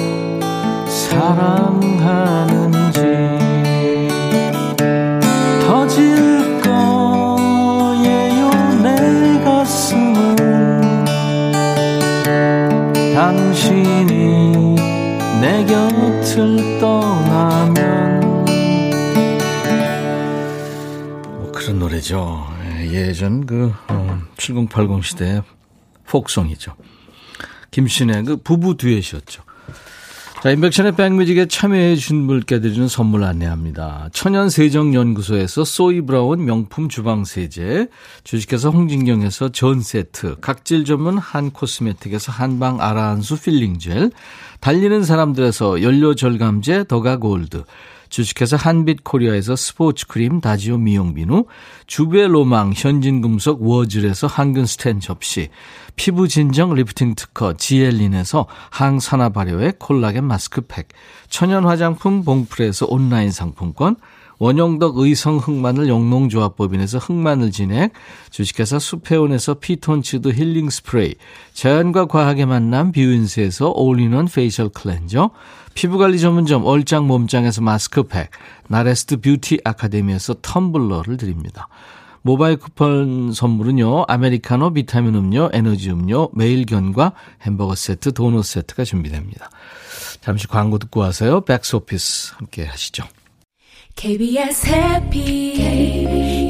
사랑하는지 0.87 1.91
터질 5.67 6.61
거예요 6.61 8.49
내 8.83 9.43
가슴은 9.43 10.35
당신이 13.13 14.75
내 15.41 15.65
곁을 15.65 16.79
떠 16.79 17.04
노래죠. 22.05 22.47
예전 22.91 23.45
그, 23.45 23.73
어, 23.87 24.21
7080 24.37 25.03
시대의 25.03 25.41
포크송이죠. 26.07 26.75
김신의 27.71 28.23
그 28.23 28.37
부부 28.37 28.77
듀엣이었죠. 28.77 29.43
자, 30.43 30.51
임백천의 30.51 30.95
백뮤직에 30.95 31.47
참여해 31.47 31.95
주신 31.95 32.27
분께 32.27 32.59
드리는 32.59 32.87
선물 32.87 33.23
안내합니다. 33.23 34.09
천연세정연구소에서 34.13 35.63
소이브라운 35.65 36.45
명품 36.45 36.87
주방세제, 36.87 37.87
주식회사 38.23 38.69
홍진경에서 38.69 39.49
전세트, 39.49 40.37
각질 40.41 40.85
전문 40.85 41.17
한코스메틱에서 41.17 42.31
한방 42.31 42.79
아라한수 42.79 43.41
필링젤, 43.41 44.11
달리는 44.59 45.03
사람들에서 45.03 45.81
연료절감제 45.81 46.85
더가골드, 46.87 47.63
주식회사 48.15 48.55
한빛코리아에서 48.55 49.57
스포츠크림 49.57 50.39
다지오 50.39 50.77
미용비누, 50.77 51.47
주베로망 51.85 52.71
현진금속 52.73 53.61
워즐에서 53.61 54.25
항균스텐 54.27 55.01
접시, 55.01 55.49
피부진정 55.97 56.75
리프팅 56.75 57.15
특허 57.15 57.57
지엘린에서 57.57 58.47
항산화 58.69 59.29
발효의 59.29 59.73
콜라겐 59.79 60.23
마스크팩, 60.23 60.87
천연 61.27 61.65
화장품 61.65 62.23
봉프레에서 62.23 62.85
온라인 62.87 63.31
상품권, 63.31 63.97
원형덕 64.39 64.97
의성 64.97 65.37
흑마늘 65.37 65.87
영농조합법인에서 65.87 66.97
흑마늘 66.97 67.51
진액, 67.51 67.93
주식회사 68.31 68.79
수페온에서 68.79 69.55
피톤치드 69.55 70.29
힐링 70.29 70.69
스프레이, 70.69 71.15
자연과 71.53 72.05
과학의 72.05 72.45
만남 72.45 72.91
뷰인스에서 72.91 73.71
올인원 73.71 74.27
페이셜 74.27 74.69
클렌저, 74.69 75.31
피부관리 75.73 76.19
전문점 76.19 76.65
얼짱 76.65 77.07
몸짱에서 77.07 77.61
마스크팩, 77.61 78.29
나레스트 78.67 79.17
뷰티 79.17 79.61
아카데미에서 79.63 80.35
텀블러를 80.35 81.17
드립니다. 81.17 81.67
모바일 82.21 82.57
쿠폰 82.57 83.33
선물은요, 83.33 84.05
아메리카노 84.07 84.73
비타민 84.73 85.13
음료, 85.13 85.49
에너지 85.53 85.91
음료, 85.91 86.29
매일 86.33 86.65
견과 86.65 87.11
햄버거 87.43 87.75
세트, 87.75 88.13
도넛 88.13 88.43
세트가 88.43 88.83
준비됩니다. 88.83 89.51
잠시 90.21 90.47
광고 90.47 90.79
듣고 90.79 91.01
와서요, 91.01 91.41
백스 91.41 91.75
오피스 91.75 92.33
함께 92.37 92.65
하시죠. 92.65 93.03
KBS 93.95 94.67
해피 94.67 95.53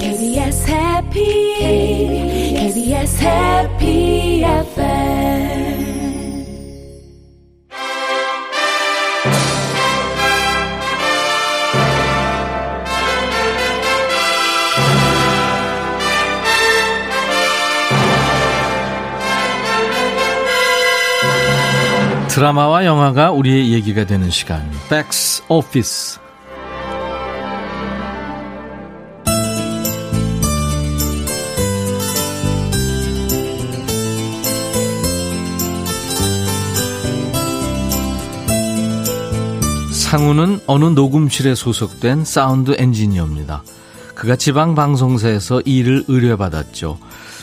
KBS 0.01 0.71
해피 0.71 1.23
KBS 2.57 3.23
해피 3.23 4.43
FM 4.43 5.45
드라마와 22.27 22.85
영화가 22.85 23.31
우리의 23.31 23.71
얘기가 23.71 24.05
되는 24.05 24.29
시간, 24.29 24.69
백스 24.89 25.43
오피스. 25.47 26.24
상우는 40.15 40.61
어느 40.65 40.85
녹음실에 40.85 41.55
소속된 41.55 42.23
사운드 42.23 42.73
엔지니어입니다. 42.77 43.63
그가 44.15 44.37
지방 44.37 44.73
방송사에서 44.73 45.59
일을 45.65 46.05
의뢰받았죠. 46.07 46.97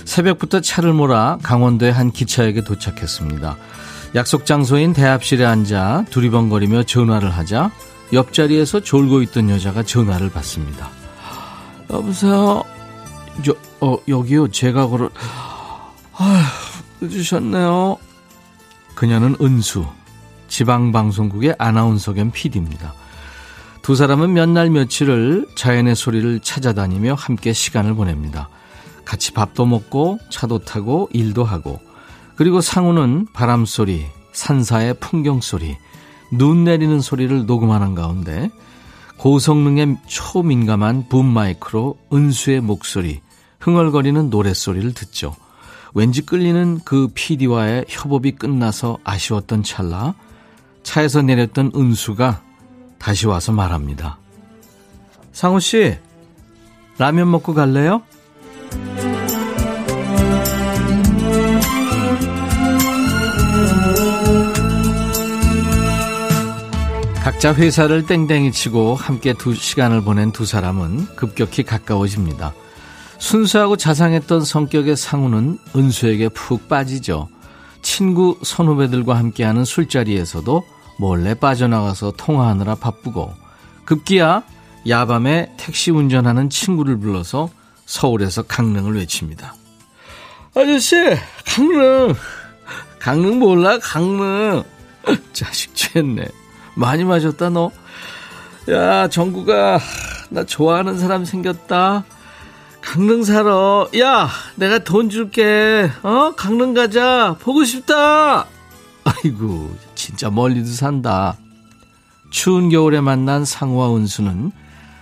새벽부터 0.06 0.60
차를 0.60 0.94
몰아 0.94 1.36
강원도의 1.42 1.92
한 1.92 2.10
기차역에 2.10 2.64
도착했습니다. 2.64 3.58
약속 4.14 4.46
장소인 4.46 4.94
대합실에 4.94 5.44
앉아 5.44 6.06
두리번거리며 6.08 6.84
전화를 6.84 7.28
하자 7.28 7.70
옆자리에서 8.10 8.80
졸고 8.80 9.20
있던 9.20 9.50
여자가 9.50 9.82
전화를 9.82 10.30
받습니다. 10.30 10.88
여보세요? 11.90 12.64
저, 13.44 13.54
어, 13.82 13.98
여기요. 14.08 14.48
제가 14.48 14.86
걸어, 14.86 15.10
아휴, 16.16 16.42
늦으셨네요. 17.02 17.98
그녀는 18.94 19.36
은수, 19.42 19.84
지방방송국의 20.52 21.54
아나운서 21.58 22.12
겸 22.12 22.30
PD입니다. 22.30 22.92
두 23.80 23.96
사람은 23.96 24.34
몇 24.34 24.50
날 24.50 24.68
며칠을 24.68 25.46
자연의 25.56 25.96
소리를 25.96 26.40
찾아다니며 26.40 27.14
함께 27.14 27.54
시간을 27.54 27.94
보냅니다. 27.94 28.50
같이 29.06 29.32
밥도 29.32 29.64
먹고 29.64 30.18
차도 30.30 30.60
타고 30.60 31.08
일도 31.12 31.42
하고 31.42 31.80
그리고 32.36 32.60
상우는 32.60 33.28
바람소리, 33.32 34.04
산사의 34.32 34.94
풍경소리, 35.00 35.78
눈 36.30 36.64
내리는 36.64 37.00
소리를 37.00 37.46
녹음하는 37.46 37.94
가운데 37.94 38.50
고성능의 39.16 39.98
초민감한 40.06 41.08
붐 41.08 41.26
마이크로 41.26 41.96
은수의 42.12 42.60
목소리, 42.60 43.20
흥얼거리는 43.60 44.28
노랫소리를 44.28 44.92
듣죠. 44.92 45.34
왠지 45.94 46.20
끌리는 46.20 46.80
그 46.84 47.08
PD와의 47.14 47.86
협업이 47.88 48.32
끝나서 48.32 48.98
아쉬웠던 49.04 49.62
찰나 49.62 50.14
차에서 50.82 51.22
내렸던 51.22 51.72
은수가 51.74 52.42
다시 52.98 53.26
와서 53.26 53.52
말합니다. 53.52 54.18
상우 55.32 55.60
씨, 55.60 55.96
라면 56.98 57.30
먹고 57.30 57.54
갈래요? 57.54 58.02
각자 67.22 67.54
회사를 67.54 68.04
땡땡이 68.06 68.50
치고 68.50 68.96
함께 68.96 69.32
두 69.32 69.54
시간을 69.54 70.02
보낸 70.02 70.32
두 70.32 70.44
사람은 70.44 71.06
급격히 71.14 71.62
가까워집니다. 71.62 72.52
순수하고 73.18 73.76
자상했던 73.76 74.44
성격의 74.44 74.96
상우는 74.96 75.58
은수에게 75.76 76.30
푹 76.30 76.68
빠지죠. 76.68 77.28
친구 77.82 78.38
선후배들과 78.42 79.16
함께하는 79.16 79.64
술자리에서도 79.64 80.64
몰래 80.98 81.34
빠져나가서 81.34 82.12
통화하느라 82.16 82.76
바쁘고 82.76 83.32
급기야 83.84 84.44
야밤에 84.88 85.52
택시 85.56 85.90
운전하는 85.90 86.48
친구를 86.48 86.98
불러서 86.98 87.50
서울에서 87.86 88.42
강릉을 88.42 88.96
외칩니다. 88.96 89.54
아저씨 90.54 90.96
강릉 91.46 92.14
강릉 92.98 93.38
몰라 93.38 93.78
강릉 93.78 94.62
자식 95.32 95.74
취했네 95.74 96.24
많이 96.74 97.04
마셨다 97.04 97.50
너. 97.50 97.70
야 98.70 99.08
정구가 99.08 99.80
나 100.30 100.44
좋아하는 100.44 100.98
사람 100.98 101.24
생겼다. 101.24 102.04
강릉 102.82 103.24
살아. 103.24 103.86
야 103.98 104.28
내가 104.56 104.80
돈 104.80 105.08
줄게. 105.08 105.90
어 106.02 106.34
강릉 106.36 106.74
가자. 106.74 107.36
보고 107.40 107.64
싶다. 107.64 108.46
아이고 109.04 109.74
진짜 109.94 110.30
멀리도 110.30 110.68
산다. 110.68 111.36
추운 112.30 112.68
겨울에 112.68 113.00
만난 113.00 113.44
상우와 113.44 113.96
은수는 113.96 114.52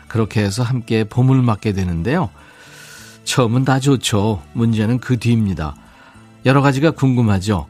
그렇게 0.09 0.43
해서 0.43 0.63
함께 0.63 1.05
봄을 1.05 1.43
맞게 1.43 1.73
되는데요. 1.73 2.31
처음은 3.25 3.65
다 3.65 3.81
좋죠. 3.81 4.43
문제는 4.53 4.99
그 4.99 5.19
뒤입니다. 5.19 5.77
여러 6.45 6.63
가지가 6.63 6.93
궁금하죠. 6.93 7.67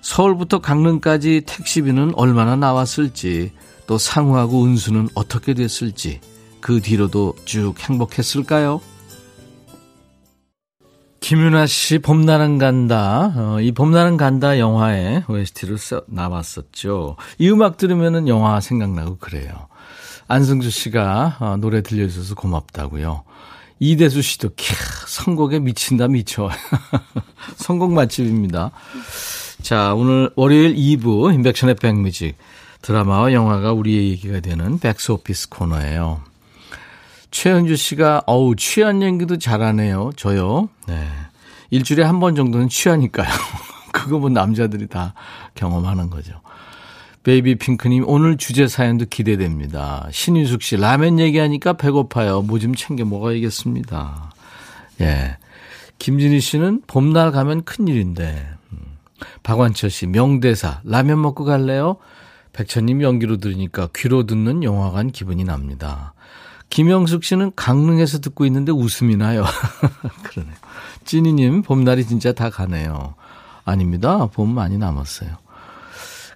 서울부터 0.00 0.60
강릉까지 0.60 1.42
택시비는 1.46 2.12
얼마나 2.14 2.56
나왔을지, 2.56 3.52
또 3.86 3.98
상우하고 3.98 4.64
은수는 4.64 5.08
어떻게 5.14 5.54
됐을지, 5.54 6.20
그 6.60 6.80
뒤로도 6.80 7.34
쭉 7.44 7.74
행복했을까요? 7.78 8.80
김윤아 11.22 11.66
씨 11.66 12.00
봄나는 12.00 12.58
간다. 12.58 13.32
어, 13.36 13.60
이 13.60 13.70
봄나는 13.70 14.16
간다 14.16 14.58
영화에 14.58 15.22
OST를 15.28 15.78
써 15.78 16.02
나왔었죠. 16.08 17.16
이 17.38 17.48
음악 17.48 17.76
들으면은 17.76 18.26
영화 18.26 18.60
생각나고 18.60 19.18
그래요. 19.18 19.68
안승주 20.26 20.70
씨가 20.70 21.36
어, 21.38 21.56
노래 21.58 21.80
들려주셔서 21.80 22.34
고맙다고요. 22.34 23.22
이대수 23.78 24.20
씨도 24.20 24.50
캬 24.50 24.74
선곡에 25.06 25.60
미친다 25.60 26.08
미쳐. 26.08 26.50
선곡 27.56 27.92
맛집입니다. 27.92 28.72
자, 29.62 29.94
오늘 29.94 30.28
월요일 30.34 30.74
2부 30.74 31.32
인백션의 31.34 31.76
백뮤직 31.76 32.36
드라마와 32.82 33.32
영화가 33.32 33.72
우리의 33.72 34.10
얘기가 34.10 34.40
되는 34.40 34.80
백스 34.80 35.12
오피스 35.12 35.50
코너예요. 35.50 36.31
최현주 37.32 37.74
씨가 37.76 38.22
어우 38.26 38.54
취한 38.56 39.02
연기도 39.02 39.38
잘하네요. 39.38 40.12
저요. 40.16 40.68
네. 40.86 41.08
일주일에 41.70 42.04
한 42.04 42.20
번 42.20 42.34
정도는 42.36 42.68
취하니까요. 42.68 43.28
그거 43.92 44.18
뭐 44.18 44.28
남자들이 44.30 44.86
다 44.86 45.14
경험하는 45.54 46.10
거죠. 46.10 46.40
베이비 47.24 47.56
핑크님 47.56 48.04
오늘 48.06 48.36
주제 48.36 48.68
사연도 48.68 49.06
기대됩니다. 49.08 50.06
신윤숙 50.12 50.62
씨 50.62 50.76
라면 50.76 51.18
얘기하니까 51.18 51.72
배고파요. 51.74 52.42
뭐 52.42 52.58
좀 52.58 52.74
챙겨 52.74 53.04
먹어야겠습니다. 53.04 54.32
예. 55.00 55.36
김진희 55.98 56.40
씨는 56.40 56.82
봄날 56.86 57.30
가면 57.32 57.64
큰일인데 57.64 58.46
박완철 59.44 59.88
씨, 59.88 60.06
명대사, 60.06 60.80
라면 60.84 61.22
먹고 61.22 61.44
갈래요? 61.44 61.96
백천님 62.52 63.02
연기로 63.02 63.36
들으니까 63.38 63.88
귀로 63.94 64.26
듣는 64.26 64.64
영화관 64.64 65.10
기분이 65.12 65.44
납니다. 65.44 66.12
김영숙 66.72 67.22
씨는 67.22 67.52
강릉에서 67.54 68.20
듣고 68.20 68.46
있는데 68.46 68.72
웃음이 68.72 69.16
나요. 69.16 69.44
그러네요. 70.24 70.54
찐이님, 71.04 71.60
봄날이 71.60 72.06
진짜 72.06 72.32
다 72.32 72.48
가네요. 72.48 73.14
아닙니다. 73.66 74.26
봄 74.32 74.54
많이 74.54 74.78
남았어요. 74.78 75.36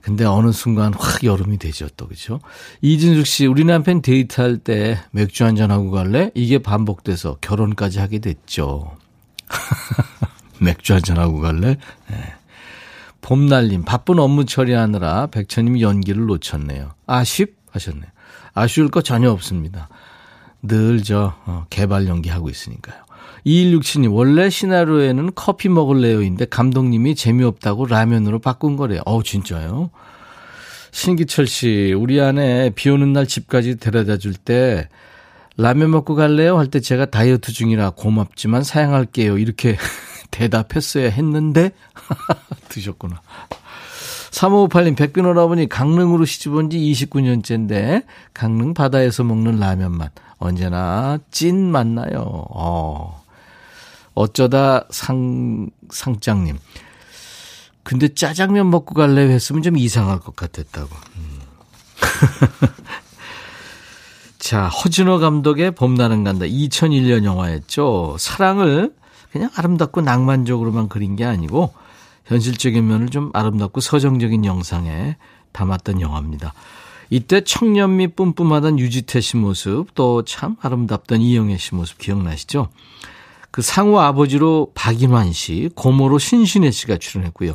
근데 0.02 0.26
어느 0.26 0.52
순간 0.52 0.92
확 0.92 1.24
여름이 1.24 1.56
되죠, 1.56 1.88
또, 1.96 2.06
그죠? 2.06 2.40
이진숙 2.82 3.26
씨, 3.26 3.46
우리 3.46 3.64
남편 3.64 4.02
데이트할 4.02 4.58
때 4.58 4.98
맥주 5.10 5.42
한잔하고 5.46 5.90
갈래? 5.90 6.30
이게 6.34 6.58
반복돼서 6.58 7.38
결혼까지 7.40 7.98
하게 7.98 8.18
됐죠. 8.18 8.94
맥주 10.60 10.92
한잔하고 10.92 11.40
갈래? 11.40 11.78
네. 12.10 12.34
봄날님, 13.22 13.84
바쁜 13.84 14.18
업무 14.18 14.44
처리하느라 14.44 15.28
백천님이 15.28 15.80
연기를 15.80 16.26
놓쳤네요. 16.26 16.90
아쉽? 17.06 17.56
하셨네요. 17.70 18.10
아쉬울 18.52 18.90
거 18.90 19.00
전혀 19.00 19.30
없습니다. 19.30 19.88
늘 20.66 21.02
저, 21.02 21.34
어, 21.46 21.66
개발 21.70 22.06
연기하고 22.06 22.48
있으니까요. 22.48 22.96
2167님, 23.46 24.12
원래 24.12 24.50
시나리오에는 24.50 25.30
커피 25.34 25.68
먹을래요인데 25.68 26.46
감독님이 26.46 27.14
재미없다고 27.14 27.86
라면으로 27.86 28.40
바꾼 28.40 28.76
거래요. 28.76 29.02
어우, 29.06 29.22
진짜요? 29.22 29.90
신기철 30.90 31.46
씨, 31.46 31.92
우리 31.96 32.20
아내 32.20 32.70
비 32.74 32.90
오는 32.90 33.12
날 33.12 33.26
집까지 33.26 33.76
데려다 33.76 34.16
줄 34.16 34.34
때, 34.34 34.88
라면 35.58 35.90
먹고 35.90 36.14
갈래요? 36.14 36.58
할 36.58 36.66
때 36.68 36.80
제가 36.80 37.06
다이어트 37.06 37.52
중이라 37.52 37.90
고맙지만 37.90 38.62
사양할게요. 38.62 39.38
이렇게 39.38 39.76
대답했어야 40.30 41.08
했는데 41.10 41.70
드셨구나. 42.68 43.20
3558님, 44.36 44.96
백빈 44.96 45.24
오라버니 45.24 45.68
강릉으로 45.68 46.26
시집 46.26 46.52
온 46.52 46.68
지 46.68 46.78
29년째인데, 46.78 48.04
강릉 48.34 48.74
바다에서 48.74 49.24
먹는 49.24 49.58
라면 49.58 49.92
맛. 49.96 50.12
언제나 50.38 51.18
찐 51.30 51.70
맛나요. 51.72 52.44
어. 52.50 53.24
어쩌다 54.14 54.84
상, 54.90 55.70
상장님. 55.90 56.58
근데 57.82 58.12
짜장면 58.12 58.68
먹고 58.70 58.94
갈래 58.94 59.22
했으면 59.22 59.62
좀 59.62 59.78
이상할 59.78 60.20
것 60.20 60.36
같았다고. 60.36 60.90
음. 61.16 61.40
자, 64.38 64.68
허진호 64.68 65.18
감독의 65.18 65.70
봄나는 65.70 66.24
간다. 66.24 66.44
2001년 66.44 67.24
영화였죠. 67.24 68.16
사랑을 68.18 68.94
그냥 69.32 69.50
아름답고 69.56 70.02
낭만적으로만 70.02 70.88
그린 70.88 71.16
게 71.16 71.24
아니고 71.24 71.72
현실적인 72.26 72.86
면을 72.86 73.08
좀 73.08 73.30
아름답고 73.32 73.80
서정적인 73.80 74.44
영상에 74.44 75.16
담았던 75.52 76.00
영화입니다. 76.00 76.52
이때 77.08 77.40
청년미 77.40 78.08
뿜뿜하던 78.08 78.78
유지태 78.78 79.20
씨 79.20 79.36
모습 79.36 79.94
또 79.94 80.22
참 80.26 80.56
아름답던 80.60 81.20
이영애 81.20 81.56
씨 81.56 81.74
모습 81.74 81.98
기억나시죠? 81.98 82.68
그 83.52 83.62
상우 83.62 83.98
아버지로 84.00 84.72
박인환 84.74 85.32
씨, 85.32 85.70
고모로 85.76 86.18
신신혜 86.18 86.70
씨가 86.72 86.98
출연했고요. 86.98 87.54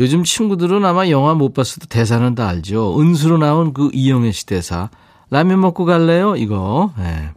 요즘 0.00 0.24
친구들은 0.24 0.84
아마 0.84 1.08
영화 1.08 1.34
못 1.34 1.54
봤어도 1.54 1.86
대사는 1.86 2.34
다 2.34 2.48
알죠. 2.48 3.00
은수로 3.00 3.38
나온 3.38 3.72
그 3.72 3.90
이영애 3.94 4.32
씨 4.32 4.44
대사. 4.44 4.90
라면 5.30 5.60
먹고 5.60 5.84
갈래요? 5.84 6.36
이거. 6.36 6.92
네. 6.98 7.30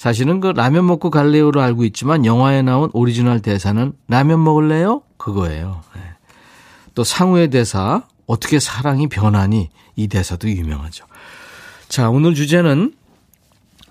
사실은 0.00 0.40
그 0.40 0.46
라면 0.46 0.86
먹고 0.86 1.10
갈래요로 1.10 1.60
알고 1.60 1.84
있지만 1.84 2.24
영화에 2.24 2.62
나온 2.62 2.88
오리지널 2.94 3.40
대사는 3.40 3.92
라면 4.08 4.42
먹을래요? 4.42 5.02
그거예요. 5.18 5.82
네. 5.94 6.00
또 6.94 7.04
상우의 7.04 7.50
대사 7.50 8.04
어떻게 8.26 8.58
사랑이 8.60 9.08
변하니 9.08 9.68
이 9.96 10.08
대사도 10.08 10.48
유명하죠. 10.48 11.04
자 11.90 12.08
오늘 12.08 12.34
주제는 12.34 12.94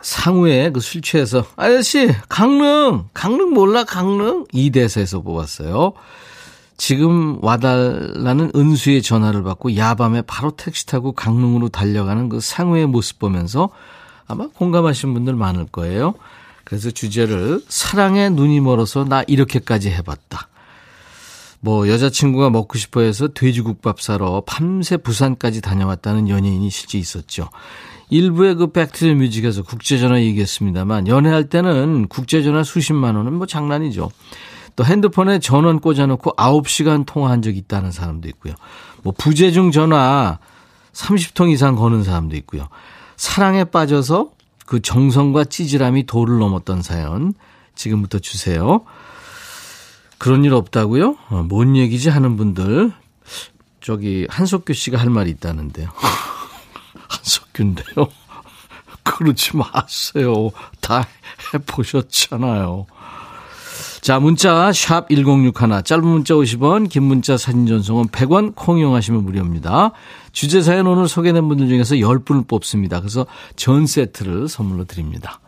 상우의 0.02 0.74
그 0.74 0.80
술 0.80 1.04
취해서 1.04 1.46
아저씨 1.56 2.10
강릉 2.28 3.10
강릉 3.14 3.54
몰라 3.54 3.84
강릉 3.84 4.46
이 4.52 4.72
대사에서 4.72 5.22
뽑았어요. 5.22 5.94
지금 6.78 7.38
와달라는 7.44 8.54
은수의 8.56 9.04
전화를 9.04 9.44
받고 9.44 9.76
야밤에 9.76 10.24
바로 10.24 10.50
택시 10.58 10.88
타고 10.88 11.12
강릉으로 11.12 11.70
달려가는 11.70 12.30
그 12.30 12.40
상우의 12.40 12.88
모습 12.88 13.20
보면서 13.20 13.70
아마 14.30 14.48
공감하시는 14.48 15.14
분들 15.14 15.36
많을 15.36 15.66
거예요. 15.66 16.14
그래서 16.64 16.92
주제를 16.92 17.62
사랑에 17.68 18.30
눈이 18.30 18.62
멀어서 18.62 19.04
나 19.04 19.24
이렇게까지 19.28 19.90
해봤다. 19.90 20.48
뭐 21.62 21.90
여자친구가 21.90 22.52
먹고 22.52 22.78
싶어 22.78 23.02
해서 23.02 23.28
돼지국밥 23.28 24.00
사러 24.00 24.42
밤새 24.46 24.98
부산까지 24.98 25.62
다녀왔다는 25.62 26.30
연예인이 26.30 26.70
실제 26.70 26.98
있었죠. 26.98 27.50
일부의 28.12 28.56
그 28.56 28.72
백트리 28.72 29.16
뮤직에서 29.16 29.64
국제전화 29.64 30.22
얘기했습니다만 30.22 31.08
연애할 31.08 31.50
때는 31.50 32.08
국제전화 32.08 32.64
수십만 32.64 33.16
원은 33.16 33.34
뭐 33.34 33.48
장난이죠. 33.48 34.12
또 34.76 34.86
핸드폰에 34.86 35.40
전원 35.40 35.80
꽂아놓고 35.80 36.36
9시간 36.36 37.06
통화한 37.06 37.42
적 37.42 37.58
있다는 37.58 37.92
사람도 37.92 38.30
있고요. 38.30 38.54
뭐 39.04 39.12
부재중 39.18 39.72
전화 39.72 40.38
30통 40.94 41.52
이상 41.52 41.76
거는 41.76 42.04
사람도 42.04 42.36
있고요. 42.38 42.68
사랑에 43.20 43.66
빠져서 43.66 44.32
그 44.66 44.82
정성과 44.82 45.44
찌질함이 45.44 46.06
도를 46.06 46.40
넘었던 46.40 46.82
사연 46.82 47.34
지금부터 47.76 48.20
주세요. 48.20 48.86
그런 50.18 50.46
일 50.46 50.54
없다고요? 50.54 51.18
어, 51.28 51.44
뭔 51.44 51.76
얘기지 51.76 52.10
하는 52.10 52.38
분들 52.38 52.94
저기 53.82 54.26
한석규 54.30 54.74
씨가 54.74 54.98
할 54.98 55.10
말이 55.10 55.32
있다는데요. 55.32 55.90
한석규인데요. 57.10 58.08
그러지 59.04 59.58
마세요. 59.58 60.52
다 60.80 61.06
해보셨잖아요. 61.54 62.86
자, 64.00 64.20
문자 64.20 64.72
샵 64.72 65.10
1061, 65.10 65.84
짧은 65.84 66.06
문자 66.06 66.34
50원, 66.36 66.88
긴 66.88 67.04
문자 67.04 67.36
사진 67.38 67.68
전송은 67.68 68.08
100원, 68.08 68.54
콩 68.56 68.80
이용하시면 68.80 69.26
무료입니다. 69.26 69.92
주제 70.40 70.62
사연 70.62 70.88
오늘 70.88 71.10
소개된 71.10 71.50
분들 71.50 71.68
중에서 71.68 71.96
10분을 71.96 72.48
뽑습니다. 72.48 73.02
그래서 73.02 73.26
전 73.58 73.86
세트를 73.86 74.48
선물로 74.48 74.86
드립니다. 74.86 75.42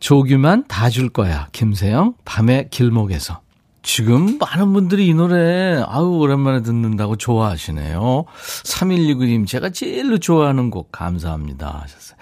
조규만 0.00 0.64
다 0.66 0.88
줄 0.88 1.10
거야. 1.10 1.48
김세영, 1.52 2.14
밤의 2.24 2.70
길목에서. 2.70 3.42
지금 3.82 4.38
많은 4.38 4.72
분들이 4.72 5.08
이 5.08 5.12
노래 5.12 5.84
아유 5.86 6.04
오랜만에 6.06 6.62
듣는다고 6.62 7.16
좋아하시네요. 7.16 8.24
3129님 8.64 9.46
제가 9.46 9.68
제일로 9.68 10.16
좋아하는 10.16 10.70
곡 10.70 10.90
감사합니다 10.90 11.82
하셨어요. 11.82 12.16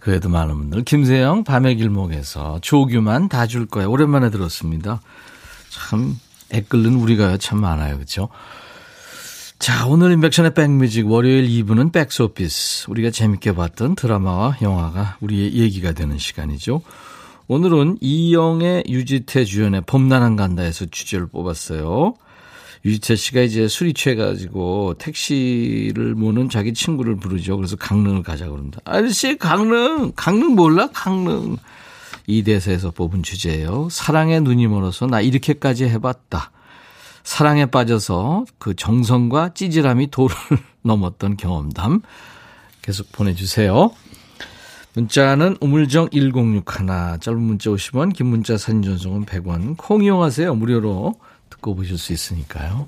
그래도 0.00 0.28
많은 0.28 0.56
분들 0.58 0.82
김세영 0.82 1.44
밤의 1.44 1.76
길목에서 1.76 2.58
조규만 2.60 3.28
다 3.28 3.46
줄 3.46 3.66
거야 3.66 3.86
오랜만에 3.86 4.30
들었습니다. 4.30 5.00
참 5.70 6.18
애끓는 6.52 6.96
우리가 6.96 7.36
참 7.36 7.60
많아요 7.60 7.94
그렇죠? 7.94 8.30
자 9.58 9.86
오늘 9.86 10.12
인백션의 10.12 10.54
백뮤직 10.54 11.10
월요일 11.10 11.48
2부는 11.48 11.92
백스오피스 11.92 12.90
우리가 12.90 13.10
재밌게 13.10 13.56
봤던 13.56 13.96
드라마와 13.96 14.58
영화가 14.62 15.16
우리의 15.20 15.54
얘기가 15.54 15.92
되는 15.92 16.16
시간이죠. 16.16 16.80
오늘은 17.48 17.98
이영의 18.00 18.84
유지태 18.88 19.44
주연의 19.44 19.82
봄나는 19.86 20.36
간다에서 20.36 20.86
주제를 20.86 21.26
뽑았어요. 21.26 22.14
유지태 22.84 23.16
씨가 23.16 23.40
이제 23.40 23.66
술이 23.66 23.94
취해가지고 23.94 24.94
택시를 24.98 26.14
모는 26.14 26.50
자기 26.50 26.72
친구를 26.72 27.16
부르죠. 27.16 27.56
그래서 27.56 27.74
강릉을 27.74 28.22
가자 28.22 28.48
그럽니다. 28.48 28.80
아저씨 28.84 29.36
강릉 29.38 30.12
강릉 30.14 30.54
몰라 30.54 30.88
강릉 30.92 31.56
이 32.28 32.44
대사에서 32.44 32.92
뽑은 32.92 33.24
주제예요. 33.24 33.88
사랑에 33.90 34.38
눈이 34.38 34.68
멀어서 34.68 35.06
나 35.06 35.20
이렇게까지 35.20 35.86
해봤다. 35.86 36.52
사랑에 37.28 37.66
빠져서 37.66 38.46
그 38.58 38.74
정성과 38.74 39.52
찌질함이 39.52 40.10
도를 40.10 40.34
넘었던 40.80 41.36
경험담 41.36 42.00
계속 42.80 43.12
보내주세요. 43.12 43.90
문자는 44.94 45.58
우물정 45.60 46.08
1061 46.10 46.62
짧은 47.20 47.38
문자 47.38 47.68
50원 47.68 48.14
긴 48.14 48.28
문자 48.28 48.56
사진 48.56 48.80
전송은 48.80 49.26
100원. 49.26 49.76
콩 49.76 50.02
이용하세요. 50.02 50.54
무료로 50.54 51.20
듣고 51.50 51.74
보실 51.74 51.98
수 51.98 52.14
있으니까요. 52.14 52.86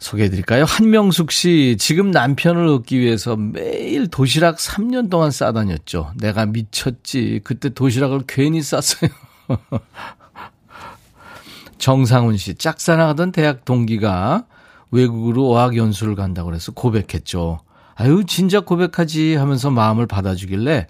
소개해 0.00 0.28
드릴까요? 0.28 0.64
한명숙 0.64 1.30
씨 1.30 1.76
지금 1.78 2.10
남편을 2.10 2.66
얻기 2.66 2.98
위해서 2.98 3.36
매일 3.36 4.08
도시락 4.08 4.56
3년 4.56 5.08
동안 5.10 5.30
싸다녔죠. 5.30 6.12
내가 6.16 6.44
미쳤지. 6.44 7.40
그때 7.44 7.68
도시락을 7.68 8.24
괜히 8.26 8.62
쌌어요 8.62 9.10
정상훈 11.84 12.38
씨 12.38 12.54
짝사랑하던 12.54 13.30
대학 13.30 13.66
동기가 13.66 14.46
외국으로 14.90 15.50
어학연수를 15.50 16.14
간다고 16.14 16.48
그래서 16.48 16.72
고백했죠 16.72 17.60
아유, 17.94 18.24
진작 18.26 18.64
고백하지 18.64 19.34
하면서 19.34 19.70
마음을 19.70 20.06
받아주길래 20.06 20.86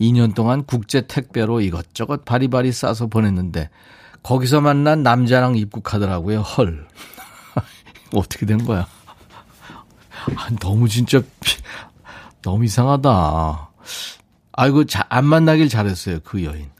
2년 0.00 0.34
동안 0.34 0.64
국제 0.64 1.02
택배로 1.02 1.60
이것저것 1.60 2.24
바리바리 2.24 2.72
싸서 2.72 3.08
보냈는데 3.08 3.68
거기서 4.22 4.62
만난 4.62 5.02
남자랑 5.02 5.54
입국하더라고요. 5.56 6.40
헐. 6.40 6.88
어떻게 8.16 8.46
된 8.46 8.64
거야? 8.64 8.86
아, 10.34 10.48
너무 10.60 10.88
진짜 10.88 11.20
너무 12.40 12.64
이상하다. 12.64 13.70
아이고 14.52 14.84
안 15.10 15.24
만나길 15.26 15.68
잘했어요. 15.68 16.20
그 16.24 16.42
여인. 16.42 16.70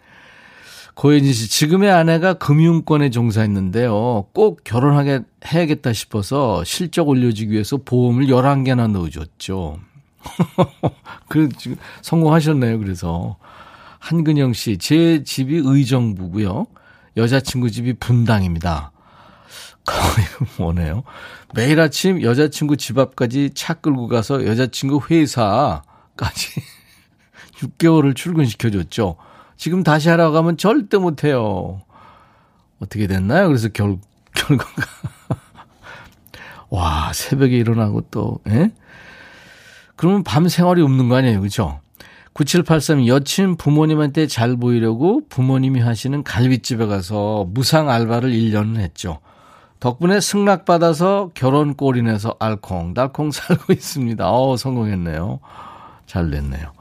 고혜진 0.98 1.32
씨, 1.32 1.48
지금의 1.48 1.92
아내가 1.92 2.34
금융권에 2.34 3.10
종사했는데요. 3.10 4.26
꼭 4.34 4.64
결혼하게 4.64 5.20
해야겠다 5.46 5.92
싶어서 5.92 6.64
실적 6.64 7.08
올려주기 7.08 7.52
위해서 7.52 7.76
보험을 7.76 8.26
11개나 8.26 8.90
넣어줬죠. 8.90 9.78
그, 11.28 11.50
지금 11.56 11.76
성공하셨네요. 12.02 12.80
그래서. 12.80 13.36
한근영 14.00 14.54
씨, 14.54 14.76
제 14.78 15.22
집이 15.22 15.62
의정부고요. 15.64 16.66
여자친구 17.16 17.70
집이 17.70 17.92
분당입니다. 18.00 18.90
거의 19.84 20.26
뭐네요. 20.58 21.04
매일 21.54 21.78
아침 21.78 22.22
여자친구 22.22 22.76
집 22.76 22.98
앞까지 22.98 23.50
차 23.54 23.74
끌고 23.74 24.08
가서 24.08 24.44
여자친구 24.44 25.02
회사까지 25.08 26.60
6개월을 27.62 28.16
출근시켜줬죠. 28.16 29.27
지금 29.58 29.82
다시 29.82 30.08
하라고 30.08 30.36
하면 30.38 30.56
절대 30.56 30.96
못해요. 30.96 31.82
어떻게 32.80 33.06
됐나요? 33.06 33.48
그래서 33.48 33.68
결, 33.68 33.98
결과가. 34.34 34.82
와, 36.70 37.12
새벽에 37.12 37.56
일어나고 37.56 38.02
또, 38.10 38.38
예? 38.48 38.70
그러면 39.96 40.22
밤 40.22 40.48
생활이 40.48 40.80
없는 40.80 41.08
거 41.08 41.16
아니에요. 41.16 41.40
그죠? 41.40 41.80
9783 42.34 43.08
여친 43.08 43.56
부모님한테 43.56 44.28
잘 44.28 44.56
보이려고 44.56 45.22
부모님이 45.28 45.80
하시는 45.80 46.22
갈비집에 46.22 46.86
가서 46.86 47.46
무상 47.48 47.90
알바를 47.90 48.30
1년을 48.30 48.76
했죠. 48.76 49.18
덕분에 49.80 50.20
승낙받아서 50.20 51.30
결혼 51.34 51.74
꼴이 51.74 52.02
내서 52.02 52.36
알콩달콩 52.38 53.32
살고 53.32 53.72
있습니다. 53.72 54.30
어, 54.30 54.56
성공했네요. 54.56 55.40
잘 56.06 56.30
됐네요. 56.30 56.77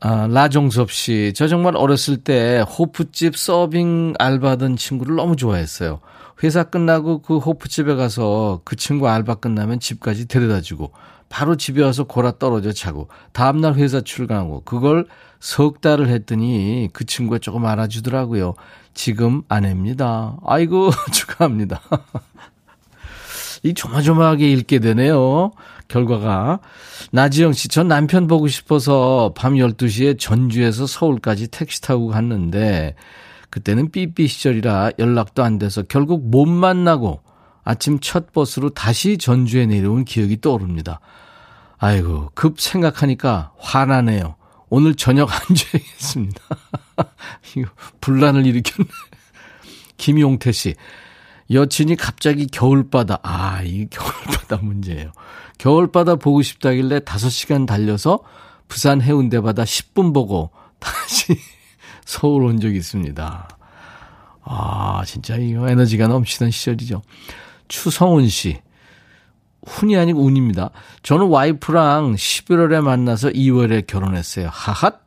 아, 0.00 0.26
라종섭 0.28 0.90
씨. 0.90 1.32
저 1.34 1.48
정말 1.48 1.76
어렸을 1.76 2.18
때 2.18 2.60
호프집 2.60 3.36
서빙 3.36 4.14
알바하던 4.18 4.76
친구를 4.76 5.16
너무 5.16 5.36
좋아했어요. 5.36 6.00
회사 6.42 6.62
끝나고 6.62 7.22
그 7.22 7.38
호프집에 7.38 7.94
가서 7.94 8.60
그 8.64 8.76
친구 8.76 9.08
알바 9.08 9.36
끝나면 9.36 9.80
집까지 9.80 10.28
데려다 10.28 10.60
주고 10.60 10.92
바로 11.28 11.56
집에 11.56 11.82
와서 11.82 12.04
골아 12.04 12.38
떨어져 12.38 12.72
자고 12.72 13.08
다음날 13.32 13.74
회사 13.74 14.00
출근하고 14.00 14.62
그걸 14.64 15.06
석 15.40 15.80
달을 15.80 16.08
했더니 16.08 16.88
그 16.92 17.04
친구가 17.04 17.38
조금 17.38 17.66
알아주더라고요. 17.66 18.54
지금 18.94 19.42
아내입니다. 19.48 20.36
아이고 20.44 20.90
축하합니다. 21.12 21.80
이 23.62 23.74
조마조마하게 23.74 24.50
읽게 24.52 24.78
되네요. 24.78 25.50
결과가. 25.88 26.60
나지영 27.12 27.54
씨, 27.54 27.68
전 27.68 27.88
남편 27.88 28.26
보고 28.26 28.46
싶어서 28.46 29.32
밤 29.34 29.54
12시에 29.54 30.18
전주에서 30.18 30.86
서울까지 30.86 31.48
택시 31.48 31.80
타고 31.80 32.08
갔는데, 32.08 32.94
그때는 33.50 33.90
삐삐 33.90 34.28
시절이라 34.28 34.92
연락도 34.98 35.42
안 35.42 35.58
돼서 35.58 35.82
결국 35.82 36.28
못 36.28 36.44
만나고 36.44 37.22
아침 37.64 37.98
첫 38.00 38.32
버스로 38.32 38.70
다시 38.70 39.16
전주에 39.18 39.66
내려온 39.66 40.04
기억이 40.04 40.40
떠오릅니다. 40.40 41.00
아이고, 41.78 42.30
급 42.34 42.60
생각하니까 42.60 43.52
화나네요. 43.58 44.36
오늘 44.70 44.94
저녁 44.94 45.30
안 45.32 45.56
줘야겠습니다. 45.56 46.40
이거 47.56 47.70
분란을 48.00 48.44
일으켰네. 48.46 48.88
김용태 49.96 50.52
씨. 50.52 50.74
여친이 51.50 51.96
갑자기 51.96 52.46
겨울바다, 52.46 53.20
아, 53.22 53.62
이 53.62 53.86
겨울바다 53.88 54.58
문제예요. 54.58 55.12
겨울바다 55.58 56.16
보고 56.16 56.42
싶다길래 56.42 57.00
5시간 57.00 57.66
달려서 57.66 58.20
부산 58.68 59.00
해운대 59.00 59.40
바다 59.40 59.64
10분 59.64 60.14
보고 60.14 60.50
다시 60.78 61.38
서울 62.04 62.44
온 62.44 62.60
적이 62.60 62.78
있습니다. 62.78 63.48
아, 64.42 65.02
진짜 65.04 65.36
이거 65.36 65.68
에너지가 65.68 66.08
넘치던 66.08 66.50
시절이죠. 66.50 67.02
추성훈 67.68 68.28
씨. 68.28 68.60
훈이 69.66 69.96
아니고 69.96 70.22
운입니다. 70.22 70.70
저는 71.02 71.26
와이프랑 71.26 72.14
11월에 72.14 72.80
만나서 72.80 73.28
2월에 73.30 73.86
결혼했어요. 73.86 74.48
하핫? 74.50 75.02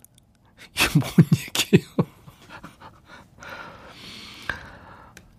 이게 0.76 1.00
뭔 1.00 1.12
얘기예요? 1.36 2.11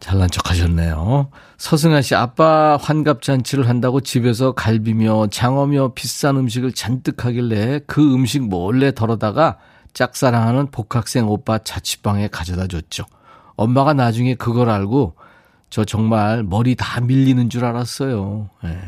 잘난 0.02 0.28
척 0.28 0.50
하셨네요. 0.50 1.30
서승아 1.58 2.02
씨, 2.02 2.16
아빠 2.16 2.76
환갑잔치를 2.76 3.68
한다고 3.68 4.00
집에서 4.00 4.50
갈비며 4.50 5.28
장어며 5.30 5.92
비싼 5.94 6.36
음식을 6.36 6.72
잔뜩 6.72 7.24
하길래 7.24 7.80
그 7.86 8.02
음식 8.12 8.42
몰래 8.42 8.92
덜어다가 8.92 9.58
짝사랑하는 9.94 10.72
복학생 10.72 11.28
오빠 11.28 11.58
자취방에 11.58 12.26
가져다 12.26 12.66
줬죠. 12.66 13.04
엄마가 13.54 13.94
나중에 13.94 14.34
그걸 14.34 14.70
알고 14.70 15.14
저 15.70 15.84
정말 15.84 16.42
머리 16.42 16.74
다 16.74 17.00
밀리는 17.00 17.48
줄 17.48 17.64
알았어요. 17.64 18.50
예. 18.64 18.78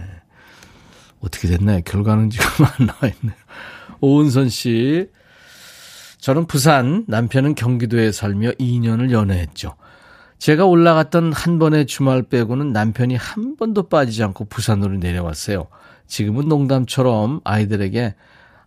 어떻게 1.21 1.47
됐나요? 1.47 1.81
결과는 1.85 2.31
지금 2.31 2.47
안 2.67 2.87
나와 2.89 3.13
있네요. 3.15 3.37
오은선 4.01 4.49
씨. 4.49 5.07
저는 6.19 6.47
부산, 6.47 7.05
남편은 7.07 7.55
경기도에 7.55 8.11
살며 8.11 8.51
2년을 8.53 9.13
연애했죠. 9.13 9.77
제가 10.45 10.67
올라갔던 10.67 11.33
한 11.33 11.59
번의 11.59 11.87
주말 11.87 12.23
빼고는 12.23 12.71
남편이 12.71 13.17
한 13.17 13.57
번도 13.57 13.89
빠지지 13.89 14.23
않고 14.25 14.45
부산으로 14.45 14.99
내려왔어요. 14.99 15.69
지금은 16.07 16.51
농담처럼 16.51 17.41
아이들에게 17.45 18.15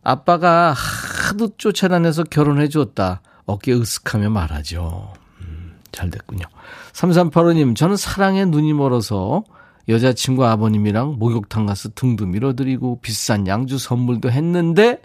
아빠가 0.01 0.73
하도 0.73 1.55
쫓아다녀서 1.55 2.23
결혼해 2.23 2.69
줬다. 2.69 3.21
어깨 3.45 3.75
으쓱하며 3.75 4.31
말하죠. 4.31 5.13
음, 5.41 5.75
잘 5.91 6.09
됐군요. 6.09 6.45
3385님, 6.93 7.75
저는 7.75 7.95
사랑에 7.95 8.45
눈이 8.45 8.73
멀어서 8.73 9.43
여자친구 9.87 10.47
아버님이랑 10.47 11.17
목욕탕 11.19 11.67
가서 11.67 11.89
등도 11.93 12.25
밀어드리고 12.25 13.01
비싼 13.01 13.45
양주 13.45 13.77
선물도 13.77 14.31
했는데 14.31 14.99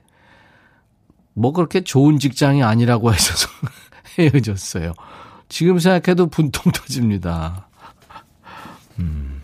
뭐 1.34 1.52
그렇게 1.52 1.82
좋은 1.82 2.18
직장이 2.18 2.62
아니라고 2.62 3.10
하셔서 3.10 3.50
헤어졌어요. 4.18 4.94
지금 5.52 5.78
생각해도 5.78 6.28
분통 6.28 6.72
터집니다. 6.72 7.68
음. 8.98 9.42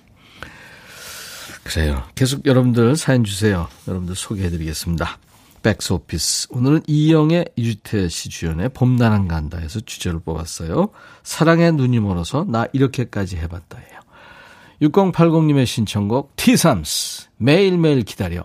그래요. 1.63 2.03
계속 2.15 2.47
여러분들 2.47 2.97
사연 2.97 3.25
주세요. 3.25 3.69
여러분들 3.87 4.17
소개해드리겠습니다. 4.17 5.19
백스오피스. 5.63 6.49
오늘은 6.51 6.83
이영의 6.87 7.51
이주태 7.57 8.09
씨 8.09 8.31
주연의 8.31 8.71
봄나랑 8.71 9.29
간다 9.29 9.59
해서 9.59 9.81
주제를 9.81 10.21
뽑았어요. 10.21 10.89
사랑의 11.25 11.73
눈이 11.73 12.01
멀어서 12.01 12.47
나 12.49 12.67
이렇게까지 12.73 13.37
해봤다예요. 13.37 14.01
6080님의 14.81 15.67
신청곡 15.67 16.37
티삼스 16.37 17.29
매일매일 17.37 18.03
기다려. 18.05 18.45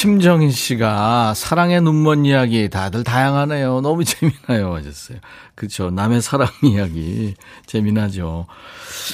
심정인 0.00 0.50
씨가 0.50 1.34
사랑의 1.34 1.82
눈먼 1.82 2.24
이야기 2.24 2.70
다들 2.70 3.04
다양하네요. 3.04 3.82
너무 3.82 4.02
재미나요. 4.08 4.74
하셨어요. 4.76 5.18
그렇죠. 5.54 5.90
남의 5.90 6.22
사랑 6.22 6.48
이야기 6.64 7.34
재미나죠. 7.66 8.46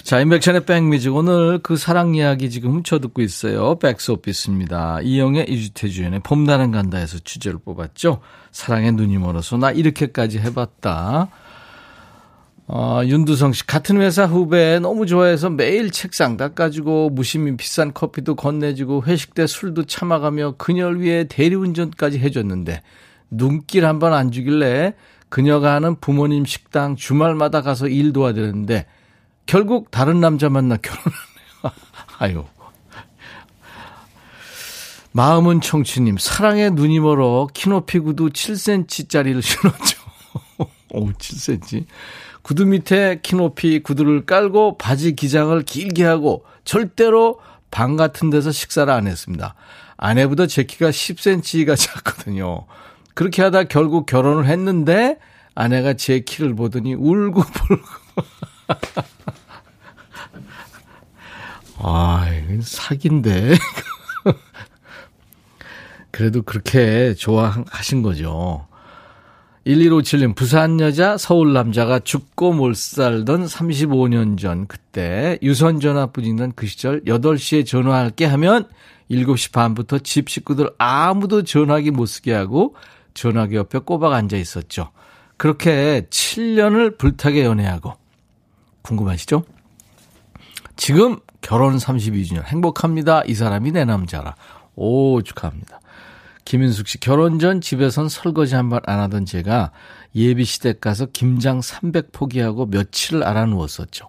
자, 0.05 0.21
인백션의 0.21 0.65
백뮤직 0.65 1.13
오늘 1.13 1.59
그 1.59 1.77
사랑 1.77 2.15
이야기 2.15 2.51
지금 2.51 2.71
훔쳐 2.71 3.01
듣고 3.01 3.21
있어요. 3.21 3.81
백스오피스입니다. 3.81 5.01
이영의 5.01 5.47
이주태 5.51 5.89
주연의 5.89 6.21
봄나는 6.21 6.71
간다에서 6.71 7.19
주제를 7.19 7.59
뽑았죠. 7.65 8.21
사랑의 8.53 8.93
눈이 8.93 9.19
멀어서 9.19 9.57
나 9.57 9.73
이렇게까지 9.73 10.39
해봤다. 10.39 11.31
어, 12.69 13.01
윤두성 13.05 13.53
씨, 13.53 13.65
같은 13.65 14.01
회사 14.01 14.27
후배 14.27 14.81
너무 14.81 15.07
좋아해서 15.07 15.51
매일 15.51 15.91
책상 15.93 16.37
닦아주고 16.37 17.11
무심히 17.11 17.57
비싼 17.57 17.95
커피도 17.95 18.35
건네주고 18.35 19.05
회식 19.07 19.35
때 19.35 19.47
술도 19.47 19.85
참아가며 19.85 20.55
그녀를 20.59 21.01
위해 21.01 21.25
대리운전까지 21.29 22.19
해줬는데 22.19 22.83
눈길 23.31 23.87
한 23.87 24.01
번 24.01 24.13
안 24.13 24.33
주길래 24.33 24.95
그녀가 25.29 25.75
하는 25.75 25.97
부모님 26.01 26.45
식당 26.45 26.97
주말마다 26.97 27.63
가서 27.63 27.87
일 27.89 28.13
도와드렸는데 28.13 28.87
결국 29.47 29.91
다른 29.93 30.21
남자 30.21 30.49
만나 30.49 30.77
결혼하네요. 30.77 31.17
아유. 32.19 32.45
마음은 35.13 35.61
청춘님, 35.63 36.19
사랑의 36.19 36.73
눈이 36.73 37.01
멀어 37.01 37.47
키높이 37.55 38.01
구두 38.01 38.29
7cm짜리를 38.31 39.41
신었죠. 39.41 39.99
오, 40.91 41.07
7cm. 41.13 41.87
구두 42.47 42.65
밑에 42.65 43.19
키높이 43.25 43.81
구두를 43.81 44.25
깔고 44.25 44.79
바지 44.79 45.17
기장을 45.17 45.61
길게 45.63 46.05
하고 46.05 46.45
절대로 46.65 47.41
방 47.73 47.97
같은 47.97 48.31
데서 48.31 48.53
식사를 48.53 48.93
안 48.93 49.09
했습니다. 49.09 49.57
아내보다 49.97 50.47
제 50.47 50.63
키가 50.63 50.91
10cm가 50.91 51.77
작거든요. 51.77 52.67
그렇게 53.15 53.43
하다 53.43 53.65
결국 53.65 54.07
결혼을 54.07 54.47
했는데 54.47 55.19
아내가 55.57 55.95
제 55.95 56.21
키를 56.21 56.55
보더니 56.55 56.95
울고 56.95 57.43
불고. 57.53 57.85
아, 61.79 62.31
이건 62.31 62.63
사기인데. 62.63 63.57
그래도 66.13 66.43
그렇게 66.43 67.13
좋아하신 67.15 68.03
거죠. 68.03 68.69
1157님, 69.67 70.37
부산 70.37 70.79
여자, 70.79 71.19
서울 71.19 71.53
남자가 71.53 71.99
죽고 71.99 72.53
못 72.53 72.77
살던 72.77 73.47
35년 73.47 74.39
전 74.39 74.69
그때 74.69 75.41
유선 75.43 75.81
전화 75.81 76.07
뿐이던 76.07 76.53
그 76.55 76.69
시절 76.69 77.03
8시에 77.03 77.67
전화할게 77.67 78.27
하면 78.27 78.69
7시 79.11 79.53
반부터 79.53 79.99
집 79.99 80.29
식구들 80.29 80.71
아무도 80.79 81.43
전화기 81.43 81.91
못 81.91 82.07
쓰게 82.07 82.33
하고 82.33 82.77
전화기 83.15 83.57
옆에 83.57 83.81
꼬박 83.81 84.13
앉아 84.13 84.37
있었죠. 84.37 84.91
그렇게 85.37 86.07
7년을 86.11 86.97
불타게 86.97 87.45
연애하고 87.45 87.95
궁금하시죠? 88.83 89.43
지금 90.77 91.19
결혼 91.41 91.77
32주년 91.77 92.45
행복합니다. 92.45 93.25
이 93.27 93.35
사람이 93.35 93.73
내 93.73 93.85
남자라. 93.85 94.37
오, 94.77 95.23
축하합니다. 95.23 95.81
김인숙 96.47 96.87
씨, 96.89 96.99
결혼 97.01 97.39
전 97.41 97.61
집에선 97.61 98.09
설거지 98.09 98.55
한 98.55 98.71
번 98.71 98.81
안 98.87 99.01
하던 99.01 99.27
제가 99.27 99.73
예비 100.15 100.45
시댁 100.45 100.81
가서 100.81 101.07
김장 101.07 101.61
300 101.61 102.13
포기하고 102.13 102.67
며칠을 102.67 103.23
알아 103.25 103.47
누웠었죠. 103.47 104.09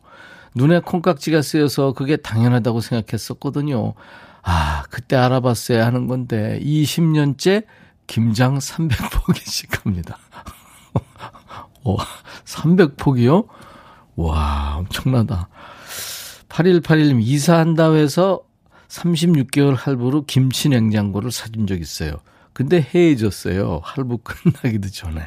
눈에 0.56 0.80
콩깍지가 0.80 1.42
쓰여서 1.42 1.94
그게 1.94 2.16
당연하다고 2.16 2.80
생각했었거든요. 2.82 3.94
아, 4.44 4.84
그때 4.90 5.16
알아봤어야 5.16 5.86
하는 5.86 6.08
건데, 6.08 6.60
20년째 6.64 7.66
김장 8.08 8.58
300포기씩 8.60 9.84
합니다. 9.84 10.18
오, 11.84 11.98
300포기요? 12.46 13.48
와, 14.16 14.76
엄청나다. 14.78 15.50
8181님, 16.50 17.20
이사한다고 17.22 17.96
해서 17.98 18.42
36개월 18.90 19.76
할부로 19.76 20.26
김치 20.26 20.70
냉장고를 20.70 21.32
사준 21.32 21.68
적 21.68 21.80
있어요. 21.80 22.20
근데 22.54 22.86
해해졌어요. 22.94 23.82
할부 23.84 24.20
끝나기도 24.24 24.90
전에. 24.90 25.22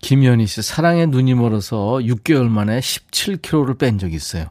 김현희 0.00 0.46
씨, 0.46 0.60
사랑에 0.60 1.06
눈이 1.06 1.34
멀어서 1.34 1.76
6개월 1.76 2.48
만에 2.48 2.80
17kg를 2.80 3.78
뺀 3.78 3.98
적이 3.98 4.16
있어요. 4.16 4.46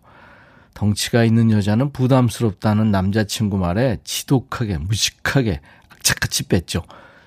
덩치가 0.73 1.23
있는 1.23 1.51
여자는 1.51 1.91
부담스럽다는 1.91 2.89
남자친구 2.89 3.57
말에 3.57 3.99
지독하게, 4.03 4.79
무식하게, 4.79 5.61
악착같이 5.89 6.47
뺐죠. 6.47 6.81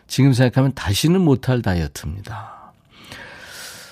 지금 0.09 0.33
생각하면 0.33 0.73
다시는 0.75 1.21
못할 1.21 1.63
다이어트입니다. 1.63 2.73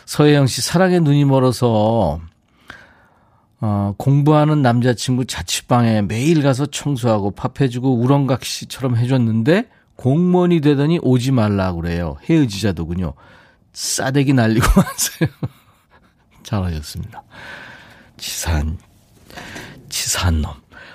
서혜영 0.07 0.47
씨, 0.47 0.63
사랑에 0.63 0.99
눈이 0.99 1.25
멀어서 1.25 2.21
어, 3.67 3.95
공부하는 3.97 4.61
남자친구 4.61 5.25
자취방에 5.25 6.03
매일 6.03 6.43
가서 6.43 6.67
청소하고 6.67 7.31
밥 7.31 7.63
해주고 7.63 7.95
우렁각시처럼 7.95 8.99
해줬는데 8.99 9.71
공무원이 9.97 10.61
되더니 10.61 10.99
오지 11.01 11.33
말라 11.33 11.73
그래요. 11.73 12.19
헤어지자더군요. 12.29 13.15
싸대기 13.73 14.35
날리고 14.35 14.67
왔어요. 14.77 15.31
잘하셨습니다. 16.43 17.23
치사한, 18.19 18.77
치사한 19.89 20.43
놈. 20.43 20.53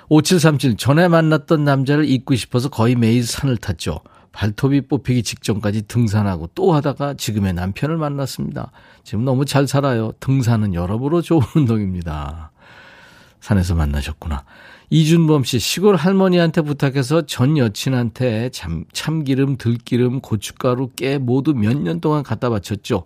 5737 0.08 0.76
전에 0.76 1.08
만났던 1.08 1.64
남자를 1.64 2.08
잊고 2.08 2.36
싶어서 2.36 2.68
거의 2.68 2.94
매일 2.94 3.26
산을 3.26 3.56
탔죠. 3.56 3.98
발톱이 4.30 4.82
뽑히기 4.82 5.24
직전까지 5.24 5.88
등산하고 5.88 6.50
또 6.54 6.72
하다가 6.72 7.14
지금의 7.14 7.52
남편을 7.52 7.96
만났습니다. 7.96 8.70
지금 9.02 9.24
너무 9.24 9.44
잘 9.44 9.66
살아요. 9.66 10.12
등산은 10.20 10.74
여러모로 10.74 11.20
좋은 11.20 11.42
운동입니다. 11.56 12.52
산에서 13.40 13.74
만나셨구나. 13.74 14.44
이준범 14.90 15.44
씨, 15.44 15.58
시골 15.58 15.96
할머니한테 15.96 16.62
부탁해서 16.62 17.26
전 17.26 17.56
여친한테 17.56 18.48
참, 18.50 18.84
참기름, 18.92 19.56
들기름, 19.56 20.20
고춧가루, 20.20 20.90
깨 20.96 21.18
모두 21.18 21.54
몇 21.54 21.74
년 21.76 22.00
동안 22.00 22.22
갖다 22.22 22.50
바쳤죠. 22.50 23.04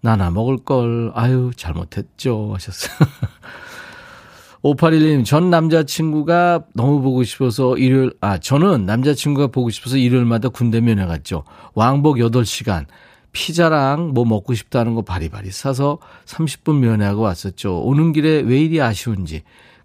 나나 0.00 0.30
먹을 0.30 0.58
걸, 0.58 1.10
아유, 1.14 1.50
잘못했죠. 1.56 2.50
하셨어요. 2.54 3.08
5811님, 4.62 5.24
전 5.26 5.50
남자친구가 5.50 6.64
너무 6.74 7.02
보고 7.02 7.22
싶어서 7.22 7.76
일요일, 7.76 8.12
아, 8.20 8.38
저는 8.38 8.86
남자친구가 8.86 9.48
보고 9.48 9.68
싶어서 9.70 9.96
일요일마다 9.98 10.48
군대 10.48 10.80
면회 10.80 11.04
갔죠. 11.04 11.44
왕복 11.74 12.16
8시간. 12.16 12.86
피자랑 13.32 14.12
뭐 14.14 14.24
먹고 14.24 14.54
싶다는 14.54 14.94
거 14.94 15.02
바리바리 15.02 15.50
싸서 15.50 15.98
30분 16.24 16.78
면회하고 16.78 17.22
왔었죠. 17.22 17.80
오는 17.82 18.12
길에 18.12 18.40
왜 18.40 18.60
이리 18.60 18.80
아쉬운지. 18.80 19.42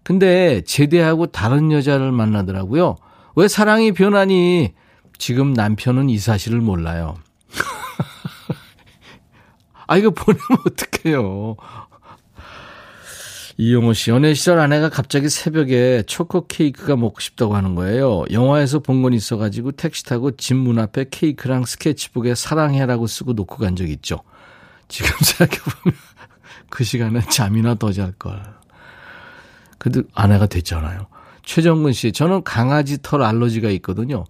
근데 0.09 0.61
제대하고 0.61 1.27
다른 1.27 1.71
여자를 1.71 2.11
만나더라고요. 2.11 2.95
왜 3.35 3.47
사랑이 3.47 3.91
변하니? 3.91 4.73
지금 5.19 5.53
남편은 5.53 6.09
이 6.09 6.17
사실을 6.17 6.61
몰라요. 6.61 7.13
아, 9.85 9.97
이거 9.97 10.09
보내면 10.09 10.43
어떡해요. 10.65 11.57
이용호 13.57 13.93
씨, 13.93 14.09
연애 14.09 14.33
시절 14.33 14.57
아내가 14.57 14.89
갑자기 14.89 15.29
새벽에 15.29 16.01
초코 16.07 16.47
케이크가 16.47 16.95
먹고 16.95 17.19
싶다고 17.19 17.55
하는 17.55 17.75
거예요. 17.75 18.23
영화에서 18.31 18.79
본 18.79 19.03
건 19.03 19.13
있어가지고 19.13 19.73
택시 19.73 20.03
타고 20.05 20.31
집 20.31 20.55
문 20.55 20.79
앞에 20.79 21.05
케이크랑 21.11 21.65
스케치북에 21.65 22.33
사랑해라고 22.33 23.05
쓰고 23.05 23.33
놓고 23.33 23.57
간 23.57 23.75
적 23.75 23.87
있죠. 23.91 24.23
지금 24.87 25.11
생각해보면 25.21 25.95
그 26.71 26.83
시간에 26.83 27.21
잠이나 27.29 27.75
더 27.75 27.91
잘 27.91 28.11
걸. 28.13 28.41
그래도 29.79 30.03
아내가 30.13 30.45
됐잖아요. 30.45 31.07
최정근 31.43 31.93
씨, 31.93 32.11
저는 32.11 32.43
강아지 32.43 33.01
털 33.01 33.23
알러지가 33.23 33.71
있거든요. 33.71 34.25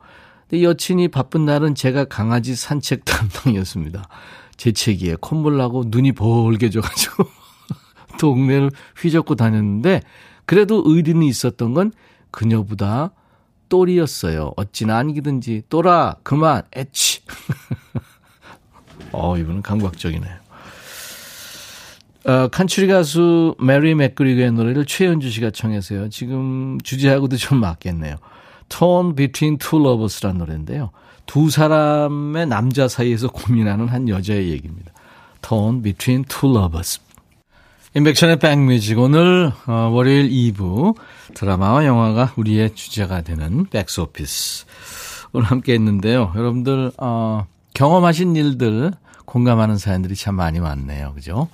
근데 0.48 0.64
여친이 0.64 1.10
바쁜 1.10 1.46
날은 1.46 1.76
제가 1.76 2.06
강아지 2.06 2.56
산책 2.56 3.04
담당이었습니다. 3.06 4.08
재채기에 4.56 5.18
콧물 5.20 5.58
나고 5.58 5.86
눈이 5.88 6.14
벌게 6.14 6.70
져가지고 6.70 7.26
동네를 8.20 8.72
휘젓고 8.98 9.36
다녔는데 9.36 10.02
그래도 10.46 10.84
의리는 10.86 11.22
있었던 11.24 11.74
건 11.74 11.92
그녀보다 12.32 13.12
똘이었어요. 13.70 14.54
어찌나 14.58 14.98
아니든지 14.98 15.64
똘아 15.70 16.16
그만 16.24 16.64
애치. 16.76 17.22
어 19.14 19.38
이분은 19.38 19.62
감각적이네요. 19.62 20.49
어, 22.30 22.48
컨트리 22.48 22.86
가수 22.86 23.56
메리 23.60 23.96
맥그리거의 23.96 24.52
노래를 24.52 24.86
최현주 24.86 25.32
씨가 25.32 25.50
청해서요. 25.50 26.10
지금 26.10 26.78
주제하고도 26.84 27.38
좀 27.38 27.60
맞겠네요. 27.60 28.18
Torn 28.70 29.16
Between 29.16 29.58
Two 29.58 29.84
Lovers라는 29.84 30.38
노래인데요. 30.38 30.92
두 31.26 31.50
사람의 31.50 32.46
남자 32.46 32.88
사이에서 32.88 33.30
고민하는 33.30 33.88
한 33.88 34.08
여자의 34.08 34.50
얘기입니다. 34.50 34.92
Torn 35.42 35.82
Between 35.82 36.24
Two 36.26 36.56
Lovers. 36.56 37.02
임백천의 37.96 38.38
백뮤직 38.38 39.00
오늘 39.00 39.52
어, 39.66 39.90
월요일 39.92 40.30
2부 40.30 40.96
드라마와 41.34 41.84
영화가 41.86 42.34
우리의 42.36 42.76
주제가 42.76 43.22
되는 43.22 43.66
백스오피스 43.66 44.66
오늘 45.34 45.48
함께 45.48 45.74
했는데요. 45.74 46.34
여러분들 46.36 46.92
어, 47.00 47.48
경험하신 47.74 48.36
일들 48.36 48.92
공감하는 49.26 49.80
사연들이 49.80 50.14
참 50.14 50.36
많이 50.36 50.60
왔네요. 50.60 51.14
그죠? 51.16 51.48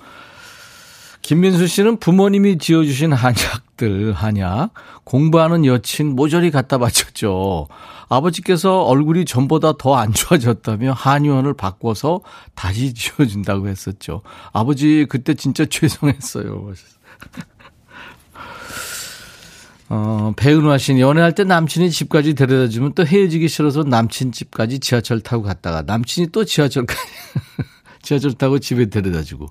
김민수 1.25 1.65
씨는 1.65 1.97
부모님이 1.97 2.59
지어주신 2.59 3.11
한약들, 3.11 4.13
한약, 4.13 4.69
공부하는 5.05 5.65
여친 5.65 6.15
모조리 6.15 6.51
갖다 6.51 6.77
바쳤죠. 6.77 7.67
아버지께서 8.09 8.83
얼굴이 8.83 9.25
전보다 9.25 9.73
더 9.79 9.95
안 9.95 10.13
좋아졌다며 10.13 10.91
한의원을 10.91 11.55
바꿔서 11.55 12.21
다시 12.53 12.93
지어준다고 12.93 13.67
했었죠. 13.67 14.21
아버지, 14.53 15.07
그때 15.09 15.33
진짜 15.33 15.65
죄송했어요. 15.69 16.73
어, 19.89 20.31
배은화 20.37 20.77
씨는 20.77 20.99
연애할 20.99 21.33
때 21.33 21.43
남친이 21.43 21.89
집까지 21.89 22.35
데려다 22.35 22.69
주면 22.69 22.93
또 22.93 23.03
헤어지기 23.03 23.47
싫어서 23.47 23.81
남친 23.81 24.31
집까지 24.31 24.77
지하철 24.77 25.21
타고 25.21 25.41
갔다가 25.41 25.81
남친이 25.81 26.27
또 26.31 26.45
지하철까지, 26.45 27.01
지하철 28.03 28.33
타고 28.33 28.59
집에 28.59 28.91
데려다 28.91 29.23
주고. 29.23 29.47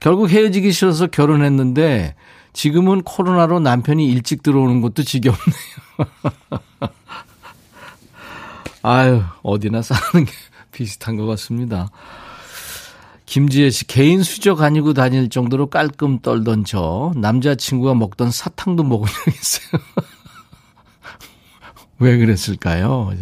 결국 0.00 0.30
헤어지기 0.30 0.72
싫어서 0.72 1.08
결혼했는데 1.08 2.14
지금은 2.52 3.02
코로나로 3.02 3.60
남편이 3.60 4.08
일찍 4.08 4.42
들어오는 4.42 4.80
것도 4.80 5.02
지겹네요. 5.02 5.38
아유, 8.82 9.22
어디나 9.42 9.82
사는 9.82 10.24
게 10.24 10.32
비슷한 10.72 11.16
것 11.16 11.26
같습니다. 11.26 11.90
김지혜 13.26 13.68
씨, 13.68 13.86
개인 13.86 14.22
수저 14.22 14.54
가지고 14.54 14.94
다닐 14.94 15.28
정도로 15.28 15.68
깔끔 15.68 16.20
떨던 16.20 16.64
저, 16.64 17.12
남자친구가 17.16 17.94
먹던 17.94 18.30
사탕도 18.30 18.84
먹은 18.84 19.06
적 19.06 19.34
있어요. 19.34 19.82
왜 21.98 22.16
그랬을까요? 22.16 23.12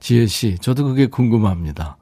지혜 0.00 0.26
씨, 0.26 0.58
저도 0.58 0.84
그게 0.84 1.06
궁금합니다. 1.06 1.96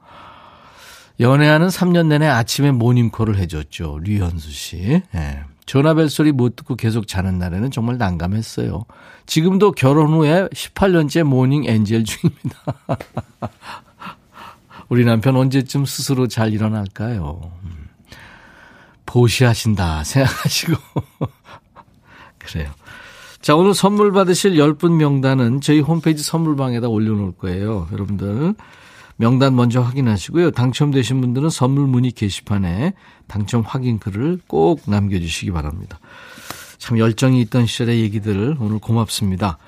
연애하는 1.23 1.67
3년 1.69 2.07
내내 2.07 2.27
아침에 2.27 2.71
모닝콜을 2.71 3.37
해줬죠. 3.37 3.99
류현수 4.03 4.51
씨. 4.51 5.01
예. 5.15 5.43
전화벨 5.65 6.09
소리 6.09 6.33
못 6.33 6.57
듣고 6.57 6.75
계속 6.75 7.07
자는 7.07 7.39
날에는 7.39 7.71
정말 7.71 7.97
난감했어요. 7.97 8.83
지금도 9.25 9.71
결혼 9.71 10.13
후에 10.13 10.49
18년째 10.49 11.23
morning 11.23 11.63
angel 11.65 12.03
중입니다. 12.03 12.59
우리 14.89 15.05
남편 15.05 15.37
언제쯤 15.37 15.85
스스로 15.85 16.27
잘 16.27 16.51
일어날까요? 16.51 17.51
음. 17.63 17.87
보시하신다 19.05 20.03
생각하시고. 20.03 20.73
그래요. 22.37 22.69
자, 23.41 23.55
오늘 23.55 23.73
선물 23.73 24.11
받으실 24.11 24.55
10분 24.55 24.97
명단은 24.97 25.61
저희 25.61 25.79
홈페이지 25.79 26.21
선물방에다 26.21 26.89
올려놓을 26.89 27.33
거예요. 27.37 27.87
여러분들 27.93 28.55
명단 29.23 29.55
먼저 29.55 29.79
확인하시고요. 29.79 30.51
당첨되신 30.51 31.21
분들은 31.21 31.49
선물 31.49 31.87
문의 31.87 32.11
게시판에 32.11 32.93
당첨 33.27 33.61
확인 33.61 33.97
글을 33.97 34.39
꼭 34.47 34.81
남겨주시기 34.85 35.49
바랍니다. 35.51 35.97
참 36.77 36.99
열정이 36.99 37.39
있던 37.43 37.65
시절의 37.65 38.01
얘기들 38.01 38.57
오늘 38.59 38.79
고맙습니다. 38.79 39.59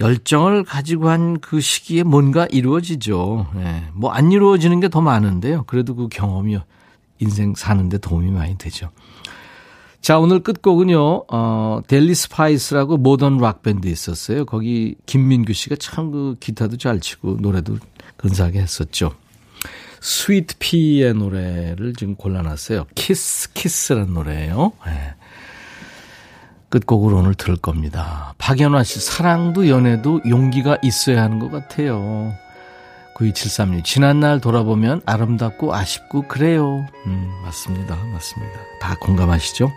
열정을 0.00 0.64
가지고 0.64 1.10
한 1.10 1.38
그 1.40 1.60
시기에 1.60 2.02
뭔가 2.02 2.48
이루어지죠. 2.50 3.46
예. 3.58 3.84
뭐안 3.94 4.32
이루어지는 4.32 4.80
게 4.80 4.88
더 4.88 5.00
많은데요. 5.00 5.62
그래도 5.68 5.94
그 5.94 6.08
경험이 6.08 6.58
인생 7.20 7.54
사는데 7.54 7.98
도움이 7.98 8.32
많이 8.32 8.58
되죠. 8.58 8.90
자, 10.00 10.18
오늘 10.18 10.40
끝곡은요, 10.40 11.26
어, 11.30 11.80
델리 11.86 12.16
스파이스라고 12.16 12.96
모던 12.96 13.38
락밴드 13.38 13.86
있었어요. 13.86 14.44
거기 14.44 14.96
김민규 15.06 15.52
씨가 15.52 15.76
참 15.76 16.10
그 16.10 16.34
기타도 16.40 16.76
잘 16.78 16.98
치고 16.98 17.36
노래도 17.40 17.76
근사하게 18.16 18.60
했었죠. 18.60 19.14
스위트 20.00 20.56
피의 20.58 21.14
노래를 21.14 21.94
지금 21.96 22.16
골라놨어요. 22.16 22.86
키스, 22.94 23.52
키스라는 23.52 24.12
노래예요. 24.14 24.72
네. 24.84 25.14
끝곡으로 26.70 27.18
오늘 27.18 27.34
들을 27.34 27.56
겁니다. 27.56 28.34
박연화 28.38 28.82
씨, 28.82 28.98
사랑도 28.98 29.68
연애도 29.68 30.22
용기가 30.26 30.78
있어야 30.82 31.22
하는 31.22 31.38
것 31.38 31.50
같아요. 31.50 32.34
9273님, 33.14 33.84
지난 33.84 34.20
날 34.20 34.40
돌아보면 34.40 35.02
아름답고 35.04 35.74
아쉽고 35.74 36.26
그래요. 36.28 36.86
음, 37.06 37.30
맞습니다. 37.44 37.94
맞습니다. 37.94 38.58
다 38.80 38.96
공감하시죠? 39.00 39.70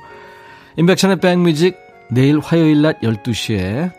임백천의 0.77 1.19
백뮤직, 1.19 1.77
내일 2.09 2.39
화요일 2.39 2.81
낮 2.81 2.99
12시에 3.01 3.91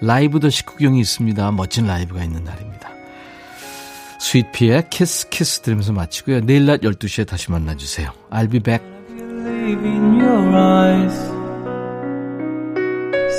라이브 0.00 0.40
더 0.40 0.50
식구경이 0.50 1.00
있습니다. 1.00 1.52
멋진 1.52 1.86
라이브가 1.86 2.24
있는 2.24 2.44
날입니다. 2.44 2.91
스윗피의 4.22 4.88
키스 4.88 5.28
키스 5.30 5.60
들으면서 5.60 5.92
마치고요. 5.92 6.42
내일 6.42 6.64
낮 6.64 6.80
12시에 6.80 7.26
다시 7.26 7.50
만나주세요. 7.50 8.12
I'll 8.30 8.48
be 8.48 8.60
back. 8.60 8.84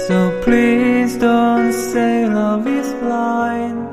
So 0.08 0.42
please 0.44 1.18
don't 1.18 1.72
say 1.72 2.28
love 2.28 2.68
is 2.68 2.94
blind. 2.96 3.93